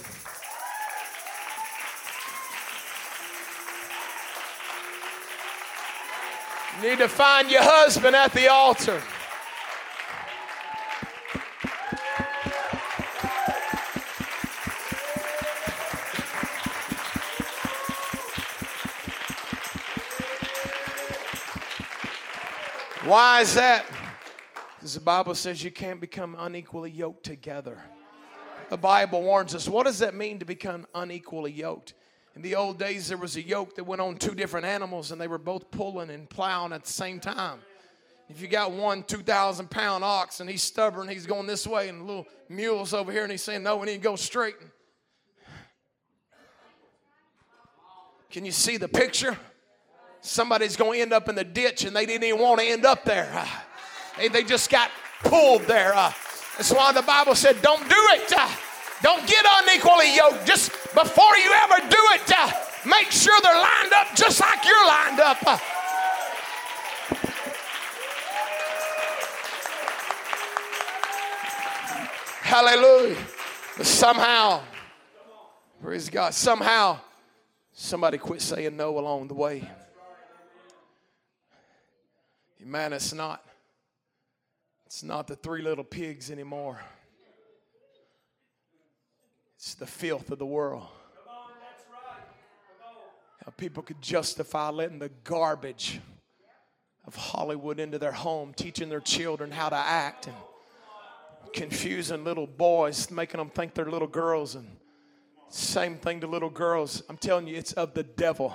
You 6.83 6.91
need 6.91 6.99
to 6.99 7.09
find 7.09 7.49
your 7.49 7.63
husband 7.63 8.17
at 8.17 8.33
the 8.33 8.49
altar. 8.49 9.01
Why 23.05 23.43
is 23.43 23.55
that? 23.57 23.85
Because 24.77 24.95
the 24.95 25.01
Bible 25.01 25.35
says 25.35 25.63
you 25.63 25.71
can't 25.71 26.01
become 26.01 26.35
unequally 26.39 26.91
yoked 26.91 27.23
together 27.23 27.79
The 28.71 28.79
Bible 28.79 29.21
warns 29.21 29.55
us. 29.55 29.69
What 29.69 29.85
does 29.85 29.99
that 29.99 30.15
mean 30.15 30.39
to 30.39 30.47
become 30.47 30.87
unequally 30.95 31.53
yoked? 31.53 31.93
In 32.35 32.41
the 32.41 32.55
old 32.55 32.79
days, 32.79 33.09
there 33.09 33.19
was 33.19 33.37
a 33.37 33.43
yoke 33.43 33.77
that 33.77 33.85
went 33.85 34.01
on 34.01 34.17
two 34.17 34.35
different 34.35 34.65
animals, 34.65 35.11
and 35.11 35.21
they 35.21 35.29
were 35.29 35.37
both 35.37 35.71
pulling 35.71 36.09
and 36.09 36.31
plowing 36.31 36.73
at 36.73 36.85
the 36.85 36.93
same 36.93 37.21
time. 37.21 37.61
If 38.31 38.41
you 38.41 38.49
got 38.49 38.73
one 38.73 39.03
2,000 39.03 39.71
pound 39.71 40.03
ox 40.03 40.41
and 40.41 40.49
he's 40.49 40.63
stubborn, 40.63 41.07
he's 41.07 41.27
going 41.27 41.47
this 41.47 41.67
way, 41.67 41.91
and 41.91 42.01
the 42.01 42.05
little 42.05 42.27
mule's 42.49 42.95
over 42.95 43.13
here, 43.13 43.23
and 43.23 43.31
he's 43.31 43.43
saying, 43.43 43.63
No, 43.63 43.77
we 43.77 43.85
need 43.85 43.97
to 43.97 43.99
go 43.99 44.17
straight. 44.17 44.57
Can 48.31 48.47
you 48.47 48.53
see 48.53 48.79
the 48.79 48.89
picture? 48.89 49.37
Somebody's 50.27 50.75
going 50.75 50.99
to 50.99 51.03
end 51.03 51.13
up 51.13 51.29
in 51.29 51.35
the 51.35 51.45
ditch, 51.45 51.85
and 51.85 51.95
they 51.95 52.07
didn't 52.07 52.25
even 52.25 52.41
want 52.41 52.59
to 52.59 52.67
end 52.67 52.87
up 52.87 53.05
there. 53.05 53.31
Uh, 53.31 53.47
they, 54.17 54.29
they 54.29 54.43
just 54.43 54.71
got 54.71 54.91
pulled 55.23 55.61
there. 55.65 55.95
Uh. 55.95 56.11
That's 56.57 56.73
why 56.73 56.93
the 56.93 57.03
Bible 57.03 57.35
said, 57.35 57.61
Don't 57.61 57.87
do 57.87 57.95
it. 58.13 58.33
Uh. 58.35 58.49
Don't 59.03 59.27
get 59.29 59.45
unequally 59.63 60.17
yoked. 60.17 60.47
Just 60.47 60.73
before 60.95 61.37
you 61.37 61.53
ever 61.65 61.77
do 61.91 61.99
it, 62.13 62.33
make 62.87 63.11
sure 63.11 63.39
they're 63.43 63.53
lined 63.55 63.93
up 63.93 64.17
just 64.17 64.41
like 64.41 64.65
you're 64.65 64.87
lined 64.87 65.21
up. 65.21 65.37
Hallelujah. 72.41 73.19
But 73.77 73.85
somehow, 73.85 74.63
praise 75.83 76.09
God, 76.09 76.33
somehow 76.33 76.99
somebody 77.75 78.17
quit 78.17 78.41
saying 78.41 78.75
no 78.75 78.99
along 78.99 79.29
the 79.29 79.35
way. 79.35 79.69
Man, 82.61 82.93
it's 82.93 83.13
not. 83.13 83.45
It's 84.87 85.03
not 85.03 85.27
the 85.27 85.37
three 85.37 85.63
little 85.63 85.85
pigs 85.85 86.31
anymore. 86.31 86.81
It's 89.57 89.75
the 89.75 89.87
filth 89.87 90.31
of 90.31 90.39
the 90.39 90.47
world. 90.47 90.87
How 93.45 93.53
people 93.57 93.83
could 93.83 94.01
justify 94.01 94.71
letting 94.71 94.99
the 94.99 95.11
garbage 95.25 96.01
of 97.07 97.15
Hollywood 97.15 97.79
into 97.81 97.99
their 97.99 98.13
home, 98.13 98.55
teaching 98.55 98.89
their 98.89 99.01
children 99.01 99.51
how 99.51 99.69
to 99.69 99.77
act 99.77 100.27
and 100.27 100.37
confusing 101.53 102.25
little 102.25 102.47
boys, 102.47 103.11
making 103.11 103.39
them 103.39 103.51
think 103.51 103.75
they're 103.75 103.91
little 103.91 104.09
girls, 104.09 104.55
and 104.55 104.67
same 105.49 105.97
thing 105.97 106.21
to 106.21 106.27
little 106.27 106.51
girls. 106.51 107.03
I'm 107.09 107.17
telling 107.17 107.47
you, 107.47 107.57
it's 107.57 107.73
of 107.73 107.95
the 107.95 108.03
devil. 108.03 108.55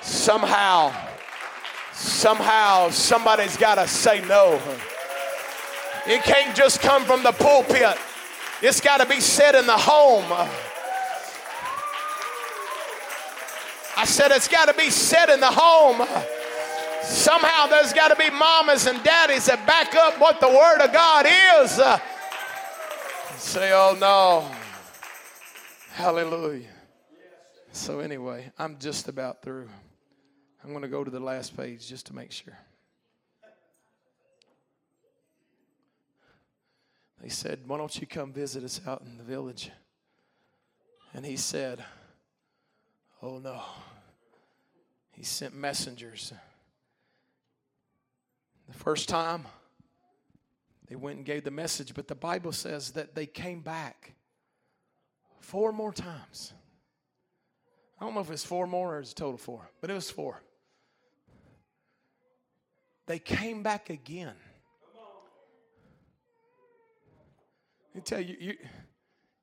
Somehow, 0.00 0.92
somehow, 1.94 2.90
somebody's 2.90 3.56
got 3.56 3.76
to 3.76 3.86
say 3.88 4.20
no. 4.26 4.60
It 6.06 6.22
can't 6.22 6.54
just 6.54 6.80
come 6.80 7.04
from 7.04 7.22
the 7.22 7.32
pulpit, 7.32 7.96
it's 8.62 8.80
got 8.80 9.00
to 9.00 9.06
be 9.06 9.20
said 9.20 9.54
in 9.54 9.66
the 9.66 9.76
home. 9.76 10.26
I 13.96 14.04
said 14.04 14.32
it's 14.32 14.48
got 14.48 14.66
to 14.66 14.74
be 14.74 14.90
said 14.90 15.30
in 15.30 15.40
the 15.40 15.50
home. 15.50 16.06
Somehow 17.02 17.66
there's 17.66 17.92
got 17.92 18.08
to 18.08 18.16
be 18.16 18.30
mamas 18.30 18.86
and 18.86 19.02
daddies 19.04 19.46
that 19.46 19.66
back 19.66 19.94
up 19.94 20.18
what 20.18 20.40
the 20.40 20.48
Word 20.48 20.80
of 20.80 20.92
God 20.92 21.26
is. 21.26 21.80
Say, 23.40 23.72
oh 23.72 23.96
no. 24.00 24.50
Hallelujah. 25.92 26.68
So, 27.72 28.00
anyway, 28.00 28.50
I'm 28.58 28.78
just 28.78 29.08
about 29.08 29.42
through. 29.42 29.68
I'm 30.64 30.70
going 30.70 30.82
to 30.82 30.88
go 30.88 31.04
to 31.04 31.10
the 31.10 31.20
last 31.20 31.54
page 31.54 31.86
just 31.86 32.06
to 32.06 32.14
make 32.14 32.32
sure. 32.32 32.56
They 37.20 37.28
said, 37.28 37.60
Why 37.66 37.76
don't 37.76 38.00
you 38.00 38.06
come 38.06 38.32
visit 38.32 38.64
us 38.64 38.80
out 38.86 39.02
in 39.04 39.18
the 39.18 39.24
village? 39.24 39.70
And 41.12 41.24
he 41.24 41.36
said, 41.36 41.84
Oh 43.22 43.38
no. 43.38 43.60
He 45.10 45.22
sent 45.22 45.54
messengers. 45.54 46.32
The 48.66 48.74
first 48.74 49.08
time, 49.08 49.44
they 50.88 50.96
went 50.96 51.18
and 51.18 51.26
gave 51.26 51.44
the 51.44 51.50
message, 51.50 51.94
but 51.94 52.08
the 52.08 52.14
Bible 52.14 52.52
says 52.52 52.92
that 52.92 53.14
they 53.14 53.26
came 53.26 53.60
back 53.60 54.14
four 55.40 55.72
more 55.72 55.92
times. 55.92 56.54
I 58.00 58.04
don't 58.04 58.14
know 58.14 58.20
if 58.20 58.30
it's 58.30 58.44
four 58.44 58.66
more 58.66 58.96
or 58.96 59.00
it's 59.00 59.12
total 59.12 59.36
four, 59.36 59.70
but 59.82 59.90
it 59.90 59.94
was 59.94 60.10
four. 60.10 60.42
They 63.06 63.18
came 63.18 63.62
back 63.62 63.90
again. 63.90 64.34
I 67.96 68.00
tell 68.00 68.20
you, 68.20 68.36
you, 68.40 68.54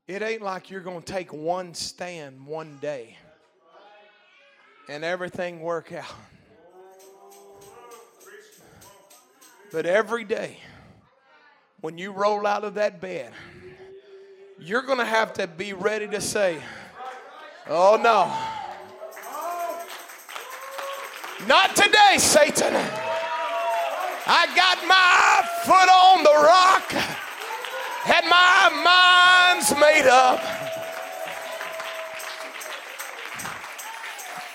it 0.08 0.22
ain't 0.22 0.42
like 0.42 0.70
you're 0.70 0.82
going 0.82 1.02
to 1.02 1.14
take 1.14 1.32
one 1.32 1.74
stand 1.74 2.46
one 2.46 2.78
day 2.82 3.18
and 4.90 5.06
everything 5.06 5.62
work 5.62 5.94
out. 5.94 6.06
But 9.72 9.86
every 9.86 10.26
day, 10.26 10.58
when 11.80 11.98
you 11.98 12.12
roll 12.12 12.46
out 12.46 12.66
of 12.66 12.74
that 12.74 13.00
bed, 13.00 13.32
you're 14.60 14.82
going 14.82 14.98
to 14.98 15.06
have 15.06 15.34
to 15.34 15.48
be 15.48 15.72
ready 15.72 16.08
to 16.08 16.20
say, 16.20 16.62
Oh 17.68 17.98
no. 18.02 18.28
Not 21.48 21.76
today, 21.76 22.18
Satan. 22.18 22.76
I 24.34 24.46
got 24.56 24.78
my 24.88 25.46
foot 25.66 25.90
on 25.90 26.24
the 26.24 26.30
rock 26.48 26.94
and 28.08 28.30
my 28.30 28.70
mind's 28.82 29.76
made 29.78 30.08
up. 30.08 30.40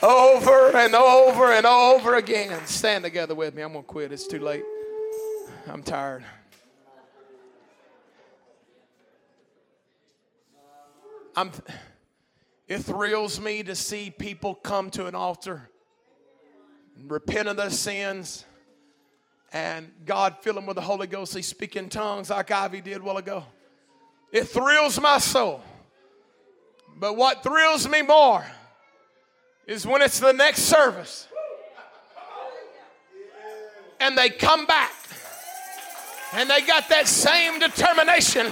Over 0.02 0.74
and 0.78 0.94
over 0.94 1.52
and 1.52 1.66
over 1.66 2.14
again. 2.14 2.58
Stand 2.64 3.04
together 3.04 3.34
with 3.34 3.54
me. 3.54 3.60
I'm 3.60 3.72
going 3.74 3.84
to 3.84 3.86
quit. 3.86 4.12
It's 4.12 4.26
too 4.26 4.38
late. 4.38 4.64
I'm 5.66 5.82
tired. 5.82 6.24
I'm, 11.36 11.50
it 12.66 12.78
thrills 12.78 13.38
me 13.38 13.62
to 13.64 13.74
see 13.74 14.08
people 14.08 14.54
come 14.54 14.88
to 14.92 15.04
an 15.04 15.14
altar 15.14 15.68
repent 17.08 17.46
of 17.46 17.58
their 17.58 17.68
sins 17.68 18.45
and 19.52 19.90
God 20.04 20.36
fill 20.40 20.54
them 20.54 20.66
with 20.66 20.76
the 20.76 20.82
Holy 20.82 21.06
Ghost. 21.06 21.34
They 21.34 21.42
speak 21.42 21.76
in 21.76 21.88
tongues 21.88 22.30
like 22.30 22.50
Ivy 22.50 22.80
did 22.80 23.02
while 23.02 23.16
ago. 23.16 23.44
It 24.32 24.44
thrills 24.44 25.00
my 25.00 25.18
soul. 25.18 25.62
But 26.98 27.16
what 27.16 27.42
thrills 27.42 27.88
me 27.88 28.02
more 28.02 28.44
is 29.66 29.86
when 29.86 30.02
it's 30.02 30.20
the 30.20 30.32
next 30.32 30.62
service 30.62 31.28
and 34.00 34.16
they 34.16 34.30
come 34.30 34.66
back 34.66 34.92
and 36.32 36.48
they 36.50 36.60
got 36.62 36.88
that 36.88 37.06
same 37.06 37.58
determination 37.58 38.46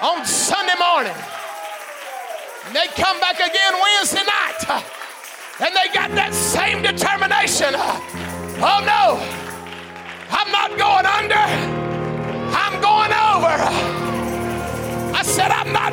on 0.00 0.24
Sunday 0.24 0.74
morning. 0.78 1.14
And 2.66 2.76
they 2.76 2.86
come 2.88 3.20
back 3.20 3.36
again 3.36 3.74
Wednesday 3.80 4.24
night. 4.24 4.84
And 5.60 5.74
they 5.74 5.92
got 5.92 6.10
that 6.12 6.32
same 6.34 6.82
determination. 6.82 7.74
Oh 8.60 8.82
no, 8.84 9.47
I'm 10.30 10.50
not 10.52 10.76
going 10.78 11.06
under, 11.06 11.46
I'm 12.54 12.80
going 12.80 13.12
over. 13.12 13.56
I 15.16 15.22
said, 15.22 15.50
I'm 15.50 15.72
not. 15.72 15.92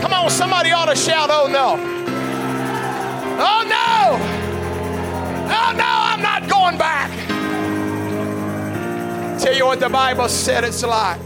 Come 0.00 0.12
on, 0.12 0.30
somebody 0.30 0.70
ought 0.72 0.86
to 0.86 0.96
shout, 0.96 1.30
oh 1.32 1.48
no. 1.48 1.76
Oh 3.40 3.62
no. 3.68 4.18
Oh 5.50 5.72
no, 5.76 5.84
I'm 5.86 6.22
not 6.22 6.48
going 6.48 6.76
back. 6.78 7.10
Tell 9.40 9.54
you 9.54 9.66
what 9.66 9.80
the 9.80 9.88
Bible 9.88 10.28
said 10.28 10.64
it's 10.64 10.82
like. 10.82 11.20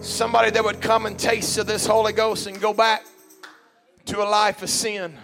Somebody 0.00 0.50
that 0.50 0.64
would 0.64 0.80
come 0.80 1.06
and 1.06 1.18
taste 1.18 1.58
of 1.58 1.66
this 1.66 1.86
Holy 1.86 2.12
Ghost 2.12 2.46
and 2.46 2.60
go 2.60 2.74
back 2.74 3.04
to 4.06 4.22
a 4.22 4.28
life 4.28 4.62
of 4.62 4.68
sin. 4.68 5.16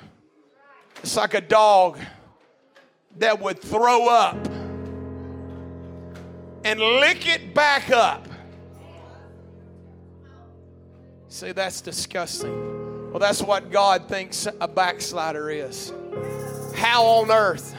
It's 1.03 1.17
like 1.17 1.35
a 1.35 1.41
dog 1.41 1.99
that 3.21 3.39
would 3.39 3.61
throw 3.61 4.09
up 4.09 4.37
and 6.65 6.81
lick 6.81 7.29
it 7.29 7.55
back 7.55 7.91
up. 7.91 8.27
See, 11.29 11.53
that's 11.53 11.83
disgusting. 11.83 13.11
Well, 13.11 13.19
that's 13.19 13.43
what 13.43 13.71
God 13.71 14.09
thinks 14.09 14.49
a 14.61 14.67
backslider 14.67 15.51
is. 15.51 15.93
How 16.75 17.05
on 17.05 17.31
earth 17.31 17.77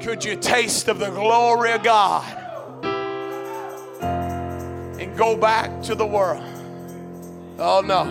could 0.00 0.24
you 0.24 0.36
taste 0.36 0.88
of 0.88 0.98
the 0.98 1.10
glory 1.10 1.72
of 1.72 1.82
God 1.82 2.24
and 4.98 5.16
go 5.16 5.36
back 5.36 5.82
to 5.82 5.94
the 5.94 6.06
world? 6.06 6.42
Oh 7.58 7.82
no. 7.84 8.04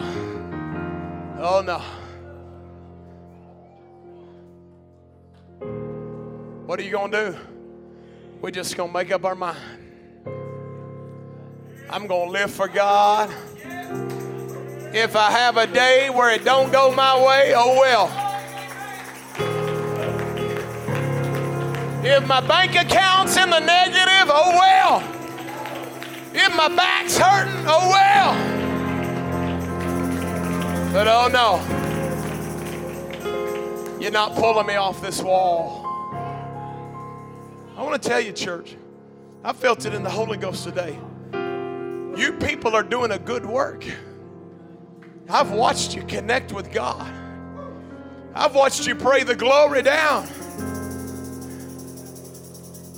Oh 1.39 1.62
no. 1.66 1.82
What 6.68 6.80
are 6.82 6.84
you 6.84 6.91
going 6.91 7.11
to 7.11 7.32
do? 7.32 7.38
We're 8.41 8.51
just 8.51 8.76
going 8.76 8.89
to 8.89 8.93
make 8.93 9.09
up 9.09 9.24
our 9.24 9.36
mind. 9.36 9.57
I'm 11.89 12.07
going 12.07 12.28
to 12.28 12.32
live 12.34 12.51
for 12.51 12.68
God. 12.68 13.30
If 14.93 15.15
I 15.15 15.32
have 15.32 15.55
a 15.55 15.65
day 15.65 16.09
where 16.09 16.30
it 16.30 16.43
don't 16.43 16.70
go 16.70 16.93
my 16.93 17.26
way, 17.26 17.53
oh 17.55 17.80
well. 17.80 18.07
If 22.03 22.28
my 22.28 22.41
bank 22.41 22.76
account's 22.76 23.38
in 23.38 23.49
the 23.49 23.61
negative, 23.61 24.30
oh 24.30 24.51
well. 24.59 25.01
If 26.34 26.53
my 26.53 26.68
back's 26.68 27.18
hurting, 27.18 27.63
oh 27.65 27.88
well. 27.93 28.36
But 30.91 31.07
oh 31.07 31.30
no, 31.30 31.61
you're 34.01 34.11
not 34.11 34.36
pulling 34.36 34.68
me 34.68 34.76
off 34.76 35.01
this 35.01 35.22
wall. 35.22 35.86
I 37.78 37.84
want 37.84 38.01
to 38.01 38.09
tell 38.09 38.19
you, 38.19 38.32
church, 38.32 38.75
I 39.43 39.53
felt 39.53 39.86
it 39.86 39.93
in 39.93 40.01
the 40.01 40.09
Holy 40.09 40.36
Ghost 40.36 40.63
today. 40.63 40.97
You 42.19 42.34
people 42.34 42.75
are 42.75 42.82
doing 42.82 43.11
a 43.11 43.19
good 43.19 43.45
work. 43.45 43.86
I've 45.30 45.51
watched 45.51 45.95
you 45.95 46.01
connect 46.01 46.51
with 46.51 46.71
God. 46.71 47.05
I've 48.34 48.55
watched 48.55 48.88
you 48.88 48.95
pray 48.95 49.21
the 49.21 49.36
glory 49.36 49.84
down. 49.84 50.28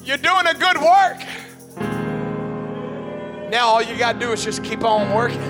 You're 0.05 0.15
doing 0.15 0.47
a 0.47 0.53
good 0.53 0.77
work. 0.77 1.25
Now 3.51 3.67
all 3.67 3.82
you 3.82 3.97
got 3.97 4.13
to 4.13 4.19
do 4.19 4.32
is 4.32 4.45
just 4.45 4.63
keep 4.63 4.86
on 4.86 5.13
working. 5.13 5.41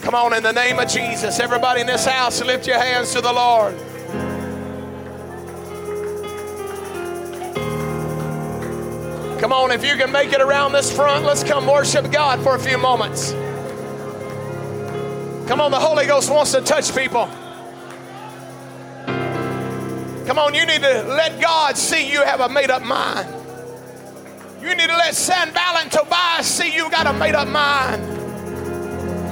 Come 0.00 0.14
on, 0.14 0.32
in 0.32 0.44
the 0.44 0.52
name 0.52 0.78
of 0.78 0.88
Jesus, 0.88 1.40
everybody 1.40 1.80
in 1.80 1.88
this 1.88 2.06
house, 2.06 2.40
lift 2.40 2.68
your 2.68 2.78
hands 2.78 3.12
to 3.14 3.20
the 3.20 3.32
Lord. 3.32 3.74
Come 9.38 9.52
on, 9.52 9.70
if 9.70 9.84
you 9.84 9.94
can 9.96 10.10
make 10.10 10.32
it 10.32 10.40
around 10.40 10.72
this 10.72 10.94
front, 10.94 11.24
let's 11.24 11.44
come 11.44 11.64
worship 11.64 12.10
God 12.10 12.42
for 12.42 12.56
a 12.56 12.58
few 12.58 12.76
moments. 12.76 13.30
Come 15.48 15.60
on, 15.60 15.70
the 15.70 15.78
Holy 15.78 16.06
Ghost 16.06 16.28
wants 16.28 16.50
to 16.52 16.60
touch 16.60 16.92
people. 16.92 17.26
Come 20.26 20.40
on, 20.40 20.54
you 20.54 20.66
need 20.66 20.82
to 20.82 21.04
let 21.04 21.40
God 21.40 21.76
see 21.76 22.10
you 22.10 22.22
have 22.24 22.40
a 22.40 22.48
made 22.48 22.70
up 22.70 22.82
mind. 22.82 23.32
You 24.60 24.74
need 24.74 24.88
to 24.88 24.96
let 24.96 25.14
Sanballat 25.14 25.84
and 25.84 25.92
Tobias 25.92 26.44
see 26.44 26.74
you 26.74 26.90
got 26.90 27.06
a 27.06 27.12
made 27.12 27.36
up 27.36 27.46
mind. 27.46 28.02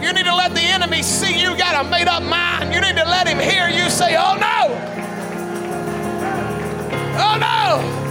You 0.02 0.12
need 0.12 0.24
to 0.24 0.34
let 0.36 0.54
the 0.54 0.62
enemy 0.62 1.02
see 1.02 1.38
you 1.38 1.56
got 1.58 1.84
a 1.84 1.90
made 1.90 2.06
up 2.06 2.22
mind. 2.22 2.72
You 2.72 2.80
need 2.80 2.96
to 2.96 3.04
let 3.04 3.26
him 3.26 3.40
hear 3.40 3.68
you 3.68 3.90
say, 3.90 4.16
Oh 4.16 4.36
no! 4.38 4.72
Oh 7.18 7.36
no! 7.40 8.05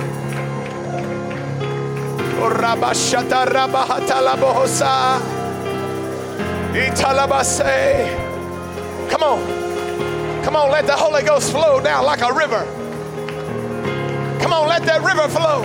Come 9.10 9.24
on. 9.24 10.44
Come 10.44 10.56
on, 10.56 10.72
let 10.72 10.86
the 10.86 10.96
Holy 10.96 11.24
Ghost 11.24 11.52
flow 11.52 11.80
down 11.80 12.06
like 12.06 12.22
a 12.22 12.32
river. 12.34 12.66
Come 14.42 14.54
on, 14.54 14.68
let 14.68 14.84
that 14.84 15.02
river 15.02 15.28
flow. 15.30 15.64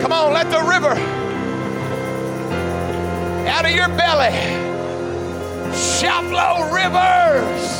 Come 0.00 0.12
on, 0.12 0.32
let 0.32 0.50
the 0.50 0.62
river 0.62 0.94
out 3.48 3.64
of 3.64 3.70
your 3.70 3.88
belly 3.88 4.32
shall 5.74 6.22
flow 6.24 6.70
rivers. 6.70 7.78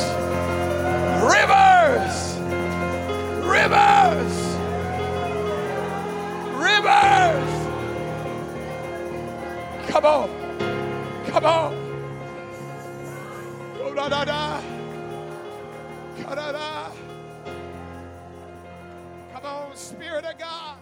Rivers. 1.23 2.37
Rivers. 3.45 4.48
Rivers. 6.69 7.51
Come 9.89 10.05
on. 10.05 10.29
Come 11.27 11.45
on. 11.45 11.73
Oh, 13.81 13.93
da, 13.95 14.09
da, 14.09 14.25
da. 14.25 14.61
Come 19.33 19.45
on, 19.45 19.75
Spirit 19.75 20.25
of 20.25 20.37
God. 20.37 20.77